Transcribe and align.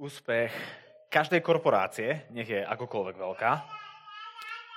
úspech 0.00 0.48
každej 1.12 1.44
korporácie, 1.44 2.24
nech 2.32 2.48
je 2.48 2.64
akokoľvek 2.64 3.16
veľká, 3.20 3.52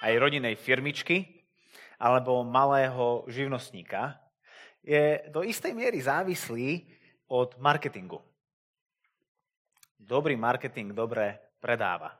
aj 0.03 0.19
rodinej 0.19 0.59
firmičky 0.59 1.23
alebo 1.96 2.43
malého 2.43 3.24
živnostníka, 3.32 4.20
je 4.83 5.24
do 5.32 5.48
istej 5.48 5.72
miery 5.72 6.04
závislý 6.04 6.83
od 7.32 7.56
marketingu. 7.56 8.20
Dobrý 9.96 10.36
marketing 10.36 10.91
dobre 10.91 11.55
predáva. 11.64 12.20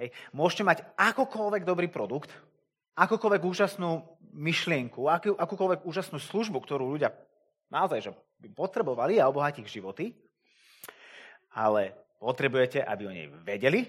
Hej. 0.00 0.08
Môžete 0.32 0.64
mať 0.64 0.78
akokoľvek 0.96 1.68
dobrý 1.68 1.92
produkt, 1.92 2.32
akokoľvek 2.96 3.42
úžasnú 3.44 4.00
myšlienku, 4.32 5.12
akú, 5.12 5.36
akúkoľvek 5.36 5.84
úžasnú 5.84 6.16
službu, 6.16 6.56
ktorú 6.64 6.88
ľudia 6.88 7.12
naozaj 7.68 8.00
že 8.00 8.10
by 8.40 8.48
potrebovali 8.56 9.20
a 9.20 9.28
obohatí 9.28 9.60
ich 9.60 9.68
životy, 9.68 10.16
ale 11.52 11.99
potrebujete, 12.20 12.84
aby 12.84 13.08
o 13.08 13.12
nej 13.16 13.26
vedeli 13.40 13.88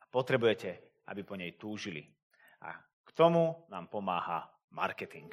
a 0.00 0.04
potrebujete, 0.08 1.04
aby 1.12 1.20
po 1.20 1.36
nej 1.36 1.52
túžili. 1.60 2.00
A 2.64 2.72
k 2.80 3.10
tomu 3.12 3.52
nám 3.68 3.92
pomáha 3.92 4.48
marketing. 4.72 5.28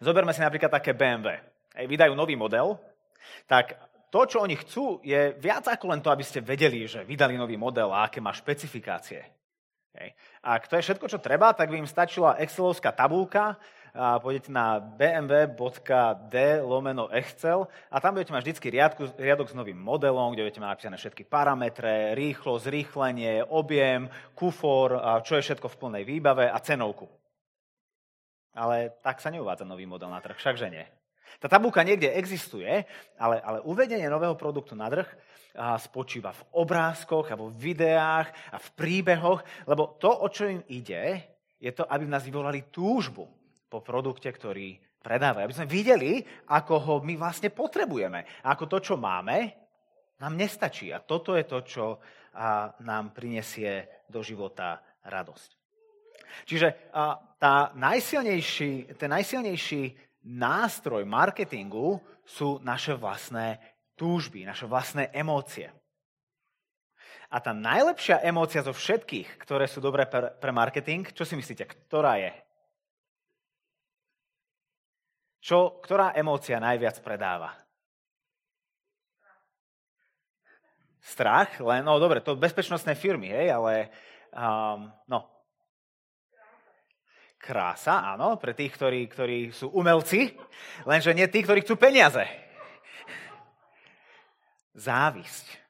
Zoberme 0.00 0.32
si 0.32 0.40
napríklad 0.40 0.72
také 0.72 0.96
BMW. 0.96 1.36
Hej, 1.76 1.86
vydajú 1.90 2.16
nový 2.16 2.38
model, 2.38 2.78
tak 3.44 3.76
to, 4.08 4.20
čo 4.30 4.38
oni 4.46 4.54
chcú, 4.54 5.02
je 5.02 5.34
viac 5.42 5.66
ako 5.66 5.90
len 5.90 5.98
to, 5.98 6.08
aby 6.08 6.22
ste 6.22 6.38
vedeli, 6.38 6.86
že 6.86 7.02
vydali 7.02 7.34
nový 7.34 7.58
model 7.58 7.90
a 7.90 8.06
aké 8.06 8.22
má 8.22 8.30
špecifikácie. 8.30 9.26
Hej. 9.94 10.14
Ak 10.42 10.70
to 10.70 10.78
je 10.78 10.86
všetko, 10.86 11.06
čo 11.10 11.18
treba, 11.18 11.50
tak 11.50 11.70
by 11.70 11.82
im 11.82 11.90
stačila 11.90 12.38
Excelovská 12.38 12.94
tabulka, 12.94 13.58
a 13.94 14.18
pôjdete 14.18 14.50
na 14.50 14.82
bmw.d 14.82 16.34
lomeno 16.66 17.06
Excel 17.14 17.70
a 17.86 18.02
tam 18.02 18.18
budete 18.18 18.34
mať 18.34 18.42
vždy 18.42 18.74
riadku, 18.74 19.02
riadok 19.14 19.54
s 19.54 19.54
novým 19.54 19.78
modelom, 19.78 20.34
kde 20.34 20.42
budete 20.42 20.58
mať 20.58 20.70
napísané 20.74 20.96
všetky 20.98 21.22
parametre, 21.30 22.18
rýchlo, 22.18 22.58
zrýchlenie, 22.58 23.46
objem, 23.46 24.10
kufor, 24.34 24.98
čo 25.22 25.38
je 25.38 25.46
všetko 25.46 25.70
v 25.70 25.78
plnej 25.78 26.02
výbave 26.10 26.50
a 26.50 26.58
cenovku. 26.58 27.06
Ale 28.58 28.98
tak 28.98 29.22
sa 29.22 29.30
neuvádza 29.30 29.62
nový 29.62 29.86
model 29.86 30.10
na 30.10 30.18
trh, 30.18 30.42
všakže 30.42 30.74
nie. 30.74 30.82
Tá 31.38 31.46
tabulka 31.46 31.86
niekde 31.86 32.18
existuje, 32.18 32.66
ale, 33.14 33.36
ale 33.46 33.62
uvedenie 33.62 34.10
nového 34.10 34.34
produktu 34.34 34.74
na 34.74 34.90
trh 34.90 35.06
spočíva 35.78 36.34
v 36.34 36.42
obrázkoch 36.50 37.30
a 37.30 37.38
vo 37.38 37.46
videách 37.46 38.26
a 38.50 38.58
v 38.58 38.68
príbehoch, 38.74 39.70
lebo 39.70 39.94
to, 40.02 40.10
o 40.10 40.26
čo 40.26 40.50
im 40.50 40.66
ide, 40.66 41.30
je 41.62 41.70
to, 41.70 41.86
aby 41.86 42.10
v 42.10 42.14
nás 42.14 42.26
vyvolali 42.26 42.74
túžbu 42.74 43.43
po 43.74 43.82
produkte, 43.82 44.30
ktorý 44.30 44.78
predávajú. 45.02 45.50
Aby 45.50 45.58
sme 45.58 45.66
videli, 45.66 46.22
ako 46.46 46.74
ho 46.78 46.94
my 47.02 47.18
vlastne 47.18 47.50
potrebujeme. 47.50 48.22
A 48.46 48.54
ako 48.54 48.70
to, 48.70 48.78
čo 48.78 48.94
máme, 48.94 49.50
nám 50.22 50.38
nestačí. 50.38 50.94
A 50.94 51.02
toto 51.02 51.34
je 51.34 51.42
to, 51.42 51.58
čo 51.66 51.98
nám 52.86 53.10
prinesie 53.10 54.06
do 54.06 54.22
života 54.22 54.78
radosť. 55.02 55.50
Čiže 56.46 56.94
tá 57.42 57.74
najsilnejší, 57.74 58.94
ten 58.94 59.10
najsilnejší 59.10 59.82
nástroj 60.22 61.02
marketingu 61.02 61.98
sú 62.22 62.62
naše 62.62 62.94
vlastné 62.94 63.58
túžby, 63.98 64.46
naše 64.46 64.70
vlastné 64.70 65.10
emócie. 65.10 65.66
A 67.34 67.42
tá 67.42 67.50
najlepšia 67.50 68.22
emócia 68.22 68.62
zo 68.62 68.70
všetkých, 68.70 69.42
ktoré 69.42 69.66
sú 69.66 69.82
dobré 69.82 70.06
pre, 70.06 70.30
pre 70.38 70.54
marketing, 70.54 71.10
čo 71.10 71.26
si 71.26 71.34
myslíte, 71.34 71.66
ktorá 71.90 72.22
je? 72.22 72.30
Čo, 75.44 75.76
ktorá 75.84 76.16
emócia 76.16 76.56
najviac 76.56 77.04
predáva? 77.04 77.52
Strach? 81.04 81.60
Len, 81.60 81.84
no 81.84 82.00
dobre, 82.00 82.24
to 82.24 82.32
bezpečnostné 82.32 82.96
firmy, 82.96 83.28
hej, 83.28 83.52
ale 83.52 83.92
um, 84.32 84.88
no, 85.04 85.28
krása, 87.36 88.16
áno, 88.16 88.40
pre 88.40 88.56
tých, 88.56 88.72
ktorí, 88.72 89.04
ktorí 89.04 89.52
sú 89.52 89.68
umelci, 89.76 90.32
lenže 90.88 91.12
nie 91.12 91.28
tí, 91.28 91.44
ktorí 91.44 91.60
chcú 91.60 91.76
peniaze. 91.76 92.24
Závisť. 94.72 95.60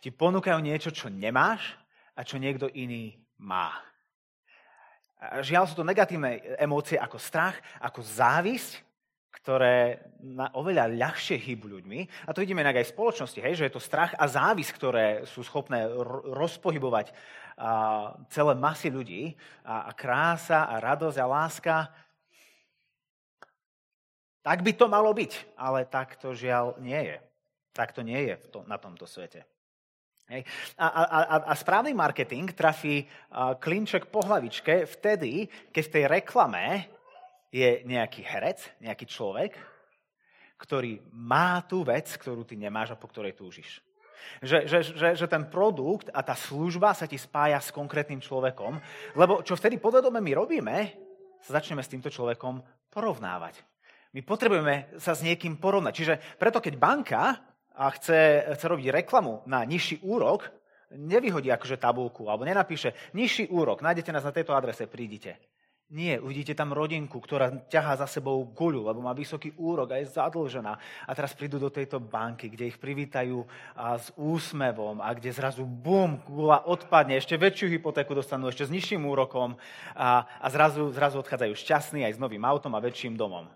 Ti 0.00 0.08
ponúkajú 0.08 0.56
niečo, 0.64 0.88
čo 0.88 1.12
nemáš 1.12 1.76
a 2.16 2.24
čo 2.24 2.40
niekto 2.40 2.72
iný 2.72 3.20
má. 3.36 3.87
Žiaľ 5.18 5.64
sú 5.66 5.74
to 5.74 5.88
negatívne 5.88 6.38
emócie 6.62 6.94
ako 6.94 7.18
strach, 7.18 7.58
ako 7.82 8.06
závisť, 8.06 8.86
ktoré 9.34 9.98
na 10.22 10.50
oveľa 10.54 10.94
ľahšie 10.94 11.34
hýbu 11.42 11.66
ľuďmi. 11.78 12.28
A 12.28 12.30
to 12.30 12.44
vidíme 12.44 12.62
inak 12.62 12.78
aj 12.78 12.86
v 12.86 12.94
spoločnosti, 12.94 13.40
hej, 13.42 13.54
že 13.58 13.66
je 13.66 13.74
to 13.74 13.82
strach 13.82 14.14
a 14.14 14.30
závisť, 14.30 14.72
ktoré 14.78 15.06
sú 15.26 15.42
schopné 15.42 15.90
rozpohybovať 16.38 17.10
a, 17.10 18.14
celé 18.30 18.52
masy 18.54 18.94
ľudí. 18.94 19.34
A, 19.66 19.88
a 19.88 19.92
krása 19.96 20.70
a 20.70 20.78
radosť 20.78 21.18
a 21.18 21.26
láska. 21.26 21.76
Tak 24.46 24.62
by 24.62 24.72
to 24.78 24.86
malo 24.86 25.10
byť, 25.10 25.58
ale 25.58 25.82
tak 25.88 26.14
to 26.22 26.30
žiaľ 26.30 26.78
nie 26.78 27.10
je. 27.10 27.18
Tak 27.74 27.90
to 27.90 28.06
nie 28.06 28.22
je 28.22 28.38
to, 28.54 28.62
na 28.70 28.78
tomto 28.78 29.02
svete. 29.02 29.42
Hej. 30.28 30.44
A, 30.76 30.86
a, 30.92 31.02
a, 31.24 31.36
a 31.48 31.54
správny 31.56 31.96
marketing 31.96 32.52
trafí 32.52 33.08
klinček 33.32 34.12
po 34.12 34.20
hlavičke 34.20 34.84
vtedy, 34.84 35.48
keď 35.72 35.82
v 35.88 35.92
tej 35.96 36.04
reklame 36.04 36.84
je 37.48 37.80
nejaký 37.88 38.28
herec, 38.28 38.60
nejaký 38.76 39.08
človek, 39.08 39.56
ktorý 40.60 41.00
má 41.16 41.64
tú 41.64 41.80
vec, 41.80 42.12
ktorú 42.12 42.44
ty 42.44 42.60
nemáš 42.60 42.92
a 42.92 43.00
po 43.00 43.08
ktorej 43.08 43.40
túžiš. 43.40 43.80
Že, 44.44 44.68
že, 44.68 44.78
že, 44.92 45.08
že 45.16 45.26
ten 45.30 45.48
produkt 45.48 46.12
a 46.12 46.20
tá 46.20 46.36
služba 46.36 46.92
sa 46.92 47.08
ti 47.08 47.16
spája 47.16 47.56
s 47.64 47.72
konkrétnym 47.72 48.20
človekom, 48.20 48.76
lebo 49.16 49.40
čo 49.40 49.56
vtedy 49.56 49.80
podvedome 49.80 50.20
my 50.20 50.32
robíme, 50.36 50.76
sa 51.40 51.56
začneme 51.56 51.80
s 51.80 51.88
týmto 51.88 52.12
človekom 52.12 52.60
porovnávať. 52.92 53.64
My 54.12 54.20
potrebujeme 54.20 54.92
sa 55.00 55.16
s 55.16 55.24
niekým 55.24 55.56
porovnať. 55.56 55.92
Čiže 55.96 56.14
preto, 56.36 56.60
keď 56.60 56.74
banka 56.76 57.47
a 57.78 57.94
chce, 57.94 58.44
chce 58.58 58.66
robiť 58.66 58.90
reklamu 58.90 59.46
na 59.46 59.62
nižší 59.62 60.02
úrok, 60.02 60.50
nevyhodí 60.90 61.46
akože 61.54 61.78
tabulku 61.78 62.26
alebo 62.26 62.42
nenapíše 62.42 63.14
nižší 63.14 63.46
úrok, 63.54 63.86
nájdete 63.86 64.10
nás 64.10 64.26
na 64.26 64.34
tejto 64.34 64.52
adrese, 64.58 64.90
prídite. 64.90 65.38
Nie, 65.88 66.20
uvidíte 66.20 66.52
tam 66.52 66.76
rodinku, 66.76 67.16
ktorá 67.16 67.48
ťahá 67.64 67.96
za 67.96 68.04
sebou 68.04 68.44
guľu, 68.44 68.92
lebo 68.92 69.00
má 69.00 69.16
vysoký 69.16 69.56
úrok 69.56 69.96
a 69.96 69.96
je 69.96 70.12
zadlžená. 70.12 70.76
A 71.08 71.10
teraz 71.16 71.32
prídu 71.32 71.56
do 71.56 71.72
tejto 71.72 71.96
banky, 71.96 72.52
kde 72.52 72.68
ich 72.68 72.76
privítajú 72.76 73.48
a 73.72 73.96
s 73.96 74.12
úsmevom 74.12 75.00
a 75.00 75.08
kde 75.16 75.32
zrazu 75.32 75.64
bum, 75.64 76.20
guľa 76.28 76.68
odpadne, 76.68 77.16
ešte 77.16 77.40
väčšiu 77.40 77.72
hypotéku 77.72 78.12
dostanú, 78.12 78.52
ešte 78.52 78.68
s 78.68 78.74
nižším 78.76 79.00
úrokom 79.00 79.56
a, 79.96 80.28
a 80.28 80.46
zrazu, 80.52 80.92
zrazu 80.92 81.24
odchádzajú 81.24 81.56
šťastní 81.56 82.04
aj 82.04 82.20
s 82.20 82.22
novým 82.22 82.44
autom 82.44 82.76
a 82.76 82.84
väčším 82.84 83.16
domom. 83.16 83.48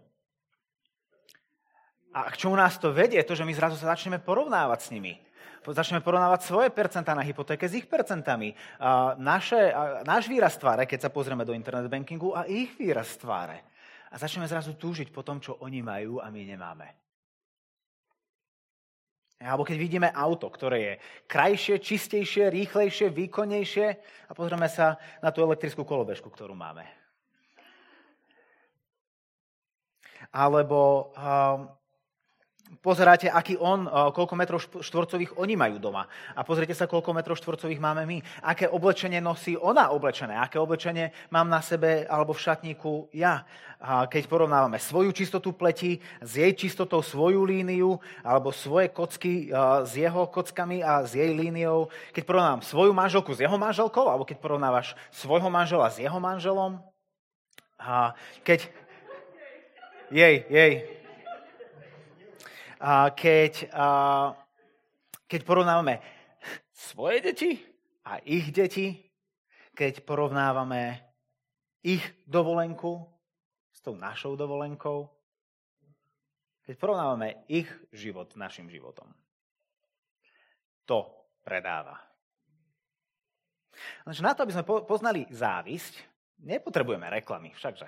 A 2.12 2.28
k 2.28 2.36
čomu 2.36 2.60
nás 2.60 2.76
to 2.76 2.92
vedie? 2.92 3.20
To, 3.24 3.32
že 3.32 3.44
my 3.44 3.56
zrazu 3.56 3.80
sa 3.80 3.96
začneme 3.96 4.20
porovnávať 4.20 4.80
s 4.84 4.88
nimi. 4.92 5.16
Začneme 5.62 6.04
porovnávať 6.04 6.44
svoje 6.44 6.68
percentá 6.74 7.16
na 7.16 7.24
hypotéke 7.24 7.64
s 7.64 7.78
ich 7.78 7.88
percentami. 7.88 8.52
A 8.82 9.16
naše, 9.16 9.72
a 9.72 10.04
náš 10.04 10.28
výraz 10.28 10.58
tváre, 10.60 10.84
keď 10.84 11.08
sa 11.08 11.14
pozrieme 11.14 11.46
do 11.46 11.56
internet 11.56 11.88
bankingu, 11.88 12.36
a 12.36 12.44
ich 12.44 12.76
výraz 12.76 13.16
tváre. 13.16 13.64
A 14.12 14.20
začneme 14.20 14.44
zrazu 14.44 14.76
túžiť 14.76 15.08
po 15.08 15.24
tom, 15.24 15.40
čo 15.40 15.56
oni 15.64 15.80
majú 15.80 16.20
a 16.20 16.28
my 16.28 16.42
nemáme. 16.44 16.88
Alebo 19.42 19.66
keď 19.66 19.76
vidíme 19.80 20.08
auto, 20.12 20.46
ktoré 20.52 20.78
je 20.78 20.92
krajšie, 21.26 21.82
čistejšie, 21.82 22.52
rýchlejšie, 22.52 23.10
výkonnejšie 23.10 23.86
a 24.28 24.32
pozrieme 24.36 24.70
sa 24.70 25.00
na 25.18 25.34
tú 25.34 25.42
elektrickú 25.42 25.82
kolobežku, 25.82 26.30
ktorú 26.30 26.54
máme. 26.54 26.86
Alebo 30.30 31.10
um, 31.18 31.66
pozeráte, 32.80 33.28
aký 33.28 33.60
on, 33.60 33.84
koľko 33.90 34.34
metrov 34.38 34.62
štvorcových 34.62 35.36
oni 35.36 35.54
majú 35.58 35.76
doma. 35.76 36.08
A 36.32 36.40
pozrite 36.40 36.72
sa, 36.72 36.88
koľko 36.88 37.12
metrov 37.12 37.36
štvorcových 37.36 37.82
máme 37.82 38.08
my. 38.08 38.18
Aké 38.46 38.70
oblečenie 38.70 39.20
nosí 39.20 39.58
ona 39.58 39.92
oblečené. 39.92 40.38
Aké 40.38 40.56
oblečenie 40.56 41.12
mám 41.28 41.52
na 41.52 41.60
sebe 41.60 42.08
alebo 42.08 42.32
v 42.32 42.40
šatníku 42.40 43.12
ja. 43.12 43.44
A 43.82 44.06
keď 44.06 44.30
porovnávame 44.30 44.78
svoju 44.78 45.10
čistotu 45.10 45.52
pleti 45.52 45.98
s 46.22 46.38
jej 46.38 46.54
čistotou 46.54 47.02
svoju 47.02 47.42
líniu, 47.42 47.98
alebo 48.22 48.54
svoje 48.54 48.88
kocky 48.94 49.50
s 49.82 49.92
jeho 49.98 50.30
kockami 50.30 50.86
a 50.86 51.02
s 51.02 51.18
jej 51.18 51.34
líniou. 51.34 51.90
Keď 52.14 52.22
porovnávam 52.22 52.62
svoju 52.62 52.94
manželku 52.94 53.34
s 53.34 53.42
jeho 53.42 53.58
manželkou, 53.58 54.06
alebo 54.06 54.22
keď 54.22 54.38
porovnávaš 54.38 54.94
svojho 55.10 55.50
manžela 55.50 55.90
s 55.90 55.98
jeho 55.98 56.16
manželom. 56.22 56.78
A 57.82 58.14
keď... 58.46 58.70
Jej, 60.12 60.44
jej, 60.52 61.01
keď, 63.14 63.70
keď 65.30 65.40
porovnávame 65.46 66.02
svoje 66.74 67.22
deti 67.22 67.50
a 68.02 68.18
ich 68.26 68.50
deti, 68.50 68.98
keď 69.72 70.02
porovnávame 70.02 70.98
ich 71.86 72.02
dovolenku 72.26 73.06
s 73.70 73.78
tou 73.80 73.94
našou 73.94 74.34
dovolenkou, 74.34 75.06
keď 76.66 76.74
porovnávame 76.78 77.46
ich 77.46 77.70
život 77.94 78.30
s 78.34 78.38
našim 78.38 78.66
životom. 78.66 79.06
to 80.82 81.06
predáva. 81.46 81.94
Lenže 84.02 84.22
na 84.22 84.34
to, 84.34 84.42
aby 84.42 84.52
sme 84.52 84.66
poznali 84.66 85.24
závisť, 85.30 85.94
nepotrebujeme 86.42 87.06
reklamy, 87.08 87.54
všakže. 87.54 87.86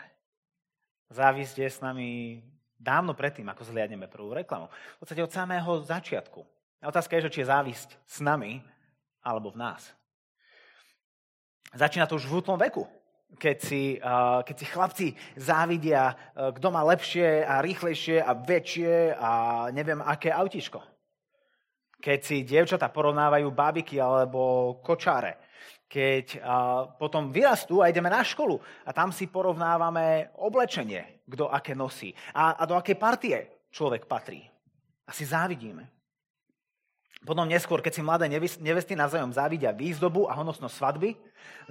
Závisť 1.11 1.56
je 1.58 1.69
s 1.69 1.79
nami 1.82 2.40
dávno 2.84 3.16
predtým, 3.16 3.48
ako 3.48 3.64
zliadneme 3.64 4.04
prvú 4.12 4.36
reklamu. 4.36 4.69
V 4.69 4.98
podstate 5.00 5.25
od 5.25 5.32
samého 5.32 5.81
začiatku. 5.81 6.44
A 6.84 6.92
otázka 6.92 7.16
je, 7.16 7.25
že 7.25 7.32
či 7.32 7.40
je 7.40 7.48
závisť 7.48 7.96
s 8.04 8.20
nami 8.20 8.60
alebo 9.25 9.48
v 9.48 9.64
nás. 9.64 9.81
Začína 11.72 12.04
to 12.04 12.20
už 12.20 12.28
v 12.28 12.44
útlom 12.44 12.60
veku, 12.60 12.84
keď 13.34 13.56
si, 13.58 13.98
keď 14.44 14.54
si 14.54 14.66
chlapci 14.69 15.06
závidia, 15.34 16.14
kto 16.36 16.69
má 16.70 16.84
lepšie 16.86 17.42
a 17.42 17.64
rýchlejšie 17.64 18.22
a 18.22 18.31
väčšie 18.36 19.16
a 19.16 19.30
neviem 19.72 19.98
aké 20.04 20.30
autičko. 20.30 20.78
Keď 21.98 22.19
si 22.20 22.44
dievčata 22.44 22.92
porovnávajú 22.92 23.48
bábiky 23.48 23.96
alebo 23.96 24.76
kočáre 24.84 25.40
keď 25.94 26.43
potom 26.99 27.31
vyrastú 27.31 27.79
a 27.79 27.87
ideme 27.87 28.11
na 28.11 28.26
školu 28.26 28.58
a 28.82 28.91
tam 28.91 29.14
si 29.14 29.31
porovnávame 29.31 30.35
oblečenie, 30.43 31.23
kto 31.31 31.46
aké 31.46 31.79
nosí 31.79 32.11
a, 32.35 32.58
a 32.58 32.67
do 32.67 32.75
aké 32.75 32.99
partie 32.99 33.70
človek 33.70 34.11
patrí. 34.11 34.43
A 35.06 35.14
si 35.14 35.23
závidíme. 35.23 35.87
Potom 37.25 37.49
neskôr, 37.49 37.81
keď 37.81 37.93
si 37.94 38.02
mladé 38.05 38.29
nevesty 38.61 38.93
navzájom 38.93 39.32
závidia 39.32 39.73
výzdobu 39.73 40.29
a 40.29 40.37
honosnosť 40.37 40.76
svadby, 40.76 41.17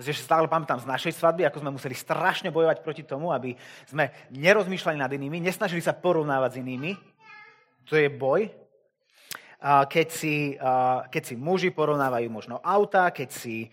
že 0.01 0.15
stále 0.17 0.49
pamätám 0.49 0.81
z 0.81 0.89
našej 0.89 1.13
svadby, 1.13 1.45
ako 1.45 1.61
sme 1.61 1.75
museli 1.77 1.93
strašne 1.93 2.49
bojovať 2.49 2.81
proti 2.81 3.03
tomu, 3.05 3.29
aby 3.29 3.53
sme 3.85 4.09
nerozmýšľali 4.33 4.97
nad 4.97 5.11
inými, 5.13 5.37
nesnažili 5.43 5.83
sa 5.83 5.93
porovnávať 5.93 6.57
s 6.57 6.61
inými. 6.63 6.91
To 7.85 7.93
je 7.93 8.09
boj. 8.09 8.49
Keď 9.63 10.07
si, 10.09 10.57
keď 11.13 11.23
si 11.23 11.35
muži 11.37 11.69
porovnávajú 11.69 12.27
možno 12.33 12.57
auta, 12.65 13.13
keď 13.13 13.29
si 13.29 13.69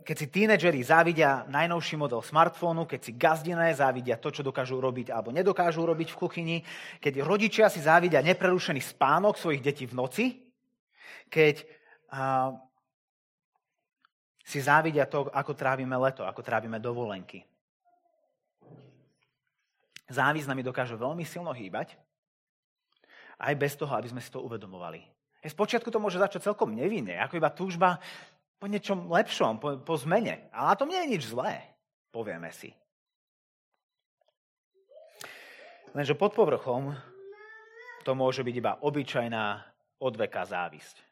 keď 0.00 0.16
si 0.16 0.26
tínedžeri 0.30 0.80
závidia 0.80 1.44
najnovší 1.50 1.98
model 2.00 2.22
smartfónu, 2.24 2.86
keď 2.86 3.00
si 3.02 3.12
gazdiné 3.14 3.74
závidia 3.74 4.16
to, 4.16 4.32
čo 4.32 4.46
dokážu 4.46 4.80
robiť 4.80 5.12
alebo 5.12 5.34
nedokážu 5.34 5.84
robiť 5.84 6.08
v 6.14 6.20
kuchyni, 6.20 6.56
keď 7.02 7.22
rodičia 7.22 7.66
si 7.68 7.82
závidia 7.82 8.24
neprerušený 8.24 8.80
spánok 8.80 9.36
svojich 9.36 9.62
detí 9.62 9.84
v 9.84 9.96
noci, 9.96 10.24
keď 11.28 11.62
a, 12.10 12.54
si 14.42 14.58
závidia 14.58 15.06
to, 15.06 15.30
ako 15.30 15.52
trávime 15.54 15.94
leto, 15.94 16.26
ako 16.26 16.42
trávime 16.42 16.82
dovolenky. 16.82 17.46
Závisť 20.10 20.50
nami 20.50 20.66
dokáže 20.66 20.98
veľmi 20.98 21.22
silno 21.22 21.54
hýbať, 21.54 21.94
aj 23.38 23.54
bez 23.54 23.78
toho, 23.78 23.94
aby 23.94 24.10
sme 24.10 24.18
si 24.18 24.26
to 24.26 24.42
uvedomovali. 24.42 25.06
Spočiatku 25.40 25.88
to 25.88 26.02
môže 26.02 26.20
začať 26.20 26.52
celkom 26.52 26.76
nevinne, 26.76 27.16
ako 27.16 27.40
iba 27.40 27.48
túžba 27.48 27.96
po 28.60 28.68
niečom 28.68 29.08
lepšom, 29.08 29.56
po, 29.56 29.80
po 29.80 29.94
zmene. 29.96 30.52
Ale 30.52 30.66
na 30.68 30.76
tom 30.76 30.92
nie 30.92 31.00
je 31.00 31.12
nič 31.16 31.22
zlé, 31.32 31.64
povieme 32.12 32.52
si. 32.52 32.76
Lenže 35.96 36.14
pod 36.14 36.36
povrchom 36.36 36.94
to 38.04 38.12
môže 38.14 38.44
byť 38.44 38.54
iba 38.54 38.78
obyčajná 38.84 39.44
odveka 39.98 40.46
závisť. 40.46 41.02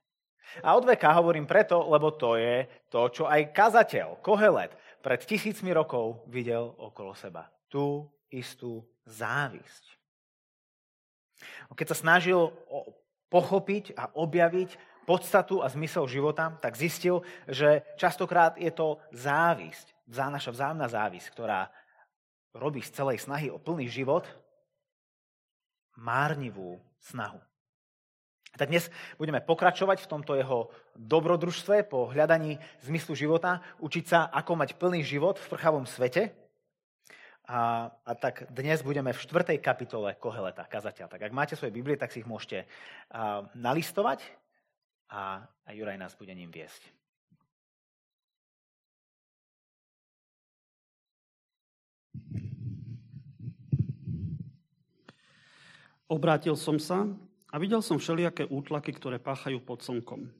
A 0.64 0.76
odveka 0.76 1.12
hovorím 1.12 1.44
preto, 1.44 1.84
lebo 1.88 2.14
to 2.14 2.38
je 2.40 2.64
to, 2.88 3.00
čo 3.12 3.24
aj 3.28 3.52
kazateľ 3.52 4.22
Kohelet 4.24 4.72
pred 5.04 5.20
tisícmi 5.20 5.72
rokov 5.72 6.24
videl 6.30 6.72
okolo 6.78 7.12
seba. 7.12 7.52
Tú 7.68 8.08
istú 8.32 8.84
závisť. 9.04 9.84
Keď 11.68 11.86
sa 11.92 11.96
snažil 11.96 12.48
pochopiť 13.28 13.92
a 13.94 14.08
objaviť 14.16 14.70
podstatu 15.08 15.64
a 15.64 15.72
zmysel 15.72 16.04
života, 16.04 16.52
tak 16.60 16.76
zistil, 16.76 17.24
že 17.48 17.80
častokrát 17.96 18.60
je 18.60 18.68
to 18.68 19.00
závisť, 19.08 19.96
naša 20.12 20.52
vzájomná 20.52 20.84
závisť, 20.84 21.32
ktorá 21.32 21.72
robí 22.52 22.84
z 22.84 22.92
celej 22.92 23.24
snahy 23.24 23.48
o 23.48 23.56
plný 23.56 23.88
život 23.88 24.28
márnivú 25.96 26.76
snahu. 27.00 27.40
Tak 28.52 28.68
dnes 28.68 28.92
budeme 29.16 29.40
pokračovať 29.40 30.04
v 30.04 30.10
tomto 30.10 30.32
jeho 30.36 30.68
dobrodružstve 30.96 31.88
po 31.88 32.12
hľadaní 32.12 32.60
zmyslu 32.84 33.16
života, 33.16 33.64
učiť 33.80 34.04
sa, 34.04 34.28
ako 34.28 34.60
mať 34.60 34.76
plný 34.76 35.00
život 35.04 35.40
v 35.40 35.50
prchavom 35.52 35.88
svete. 35.88 36.36
A, 37.48 37.88
a 38.04 38.12
tak 38.12 38.44
dnes 38.52 38.84
budeme 38.84 39.16
v 39.16 39.22
štvrtej 39.24 39.58
kapitole 39.64 40.12
Koheleta, 40.20 40.68
kazateľ. 40.68 41.08
Tak 41.08 41.22
ak 41.22 41.32
máte 41.32 41.56
svoje 41.56 41.72
Biblie, 41.72 41.96
tak 41.96 42.12
si 42.12 42.20
ich 42.20 42.28
môžete 42.28 42.68
a, 43.08 43.46
nalistovať 43.56 44.47
a, 45.08 45.44
a 45.44 45.68
Juraj 45.72 45.98
nás 45.98 46.14
bude 46.14 46.32
ním 46.36 46.52
viesť. 46.52 46.84
Obrátil 56.08 56.56
som 56.56 56.80
sa 56.80 57.04
a 57.52 57.56
videl 57.60 57.84
som 57.84 58.00
všelijaké 58.00 58.48
útlaky, 58.48 58.96
ktoré 58.96 59.20
páchajú 59.20 59.60
pod 59.60 59.84
slnkom. 59.84 60.32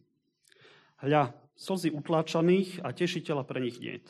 Hľa, 1.04 1.36
slzy 1.60 1.92
utláčaných 1.92 2.80
a 2.80 2.96
tešiteľa 2.96 3.44
pre 3.44 3.60
nich 3.60 3.76
niet. 3.76 4.08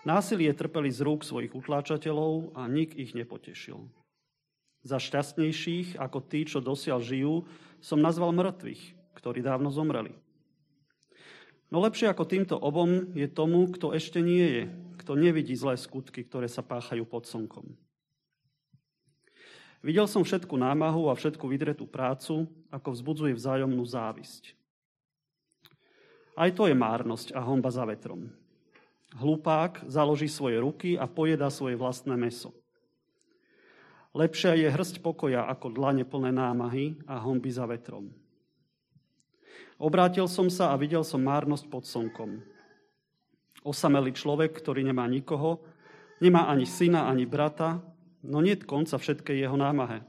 Násilie 0.00 0.56
trpeli 0.56 0.88
z 0.88 1.04
rúk 1.04 1.28
svojich 1.28 1.52
utláčateľov 1.52 2.56
a 2.56 2.64
nik 2.64 2.96
ich 2.96 3.12
nepotešil. 3.12 3.84
Za 4.80 4.96
šťastnejších 4.96 6.00
ako 6.00 6.24
tí, 6.24 6.48
čo 6.48 6.64
dosiaľ 6.64 7.04
žijú, 7.04 7.44
som 7.84 8.00
nazval 8.00 8.32
mŕtvych, 8.32 8.96
ktorí 9.20 9.44
dávno 9.44 9.68
zomreli. 9.68 10.16
No 11.70 11.78
lepšie 11.78 12.10
ako 12.10 12.24
týmto 12.26 12.56
obom 12.58 13.14
je 13.14 13.30
tomu, 13.30 13.68
kto 13.70 13.94
ešte 13.94 14.18
nie 14.18 14.42
je, 14.42 14.62
kto 15.04 15.14
nevidí 15.14 15.54
zlé 15.54 15.78
skutky, 15.78 16.26
ktoré 16.26 16.50
sa 16.50 16.66
páchajú 16.66 17.06
pod 17.06 17.28
slnkom. 17.28 17.70
Videl 19.80 20.04
som 20.10 20.20
všetku 20.26 20.56
námahu 20.60 21.08
a 21.08 21.16
všetku 21.16 21.44
vydretú 21.48 21.88
prácu, 21.88 22.44
ako 22.68 22.88
vzbudzuje 22.92 23.32
vzájomnú 23.32 23.80
závisť. 23.80 24.52
Aj 26.36 26.50
to 26.52 26.68
je 26.68 26.76
márnosť 26.76 27.32
a 27.32 27.40
homba 27.40 27.72
za 27.72 27.84
vetrom. 27.88 28.28
Hlupák 29.16 29.88
založí 29.88 30.28
svoje 30.28 30.60
ruky 30.60 31.00
a 31.00 31.08
pojeda 31.08 31.48
svoje 31.48 31.80
vlastné 31.80 32.14
meso. 32.14 32.52
Lepšia 34.10 34.58
je 34.58 34.68
hrsť 34.68 35.06
pokoja 35.06 35.46
ako 35.46 35.70
dlane 35.70 36.02
plné 36.02 36.34
námahy 36.34 36.98
a 37.06 37.22
homby 37.22 37.50
za 37.50 37.62
vetrom. 37.66 38.10
Obrátil 39.80 40.28
som 40.28 40.52
sa 40.52 40.70
a 40.70 40.76
videl 40.76 41.00
som 41.00 41.24
márnosť 41.24 41.64
pod 41.72 41.88
slnkom. 41.88 42.44
Osamelý 43.64 44.12
človek, 44.12 44.52
ktorý 44.52 44.84
nemá 44.84 45.08
nikoho, 45.08 45.64
nemá 46.20 46.52
ani 46.52 46.68
syna, 46.68 47.08
ani 47.08 47.24
brata, 47.24 47.80
no 48.20 48.44
nie 48.44 48.60
konca 48.60 49.00
všetkej 49.00 49.40
jeho 49.40 49.56
námahe. 49.56 50.04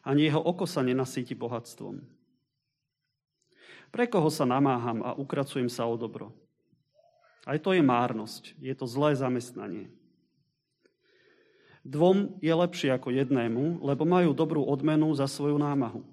Ani 0.00 0.24
jeho 0.24 0.40
oko 0.40 0.64
sa 0.64 0.80
nenasíti 0.80 1.36
bohatstvom. 1.36 2.00
Pre 3.92 4.04
koho 4.08 4.32
sa 4.32 4.48
namáham 4.48 5.04
a 5.04 5.12
ukracujem 5.20 5.68
sa 5.68 5.84
o 5.84 6.00
dobro? 6.00 6.32
Aj 7.44 7.60
to 7.60 7.76
je 7.76 7.84
márnosť, 7.84 8.56
je 8.56 8.72
to 8.72 8.88
zlé 8.88 9.12
zamestnanie. 9.12 9.92
Dvom 11.84 12.40
je 12.40 12.54
lepšie 12.56 12.88
ako 12.94 13.12
jednému, 13.12 13.84
lebo 13.84 14.08
majú 14.08 14.32
dobrú 14.32 14.64
odmenu 14.64 15.12
za 15.12 15.28
svoju 15.28 15.60
námahu. 15.60 16.11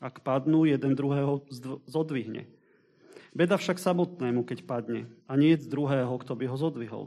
Ak 0.00 0.24
padnú, 0.24 0.64
jeden 0.64 0.96
druhého 0.96 1.44
zodvihne. 1.84 2.48
Beda 3.36 3.60
však 3.60 3.78
samotnému, 3.78 4.42
keď 4.42 4.64
padne, 4.64 5.06
a 5.28 5.36
nie 5.36 5.54
z 5.54 5.68
druhého, 5.68 6.10
kto 6.24 6.32
by 6.34 6.44
ho 6.50 6.56
zodvihol. 6.56 7.06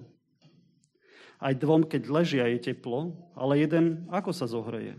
Aj 1.44 1.52
dvom, 1.52 1.84
keď 1.84 2.08
ležia, 2.08 2.46
je 2.54 2.72
teplo, 2.72 3.18
ale 3.36 3.60
jeden 3.60 4.08
ako 4.08 4.32
sa 4.32 4.48
zohreje. 4.48 4.96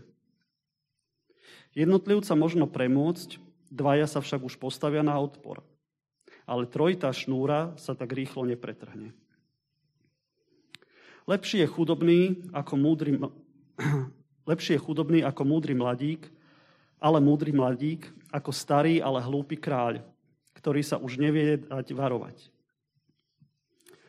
Jednotlivca 1.73 2.37
možno 2.37 2.69
premôcť, 2.69 3.41
dvaja 3.73 4.05
sa 4.05 4.21
však 4.21 4.45
už 4.45 4.55
postavia 4.61 5.01
na 5.01 5.17
odpor. 5.17 5.65
Ale 6.45 6.69
trojitá 6.69 7.09
šnúra 7.09 7.73
sa 7.81 7.97
tak 7.97 8.13
rýchlo 8.13 8.45
nepretrhne. 8.45 9.17
Lepší 11.25 11.65
je 11.65 11.67
chudobný 11.67 12.21
ako 12.53 12.77
múdry, 12.77 13.17
lepší 14.51 14.77
je 14.77 14.83
chudobný 14.85 15.25
ako 15.25 15.41
múdry 15.41 15.73
mladík, 15.73 16.29
ale 17.05 17.21
múdry 17.21 17.53
mladík, 17.53 18.09
ako 18.33 18.49
starý, 18.49 18.97
ale 18.97 19.21
hlúpy 19.21 19.61
kráľ, 19.61 20.01
ktorý 20.57 20.81
sa 20.81 20.97
už 20.97 21.21
nevie 21.21 21.61
dať 21.61 21.93
varovať. 21.93 22.49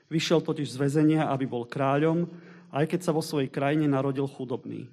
Vyšiel 0.09 0.41
totiž 0.41 0.73
z 0.73 0.81
väzenia, 0.81 1.29
aby 1.29 1.45
bol 1.45 1.69
kráľom, 1.69 2.25
aj 2.73 2.89
keď 2.89 3.01
sa 3.05 3.13
vo 3.13 3.21
svojej 3.21 3.53
krajine 3.53 3.85
narodil 3.85 4.25
chudobný. 4.25 4.89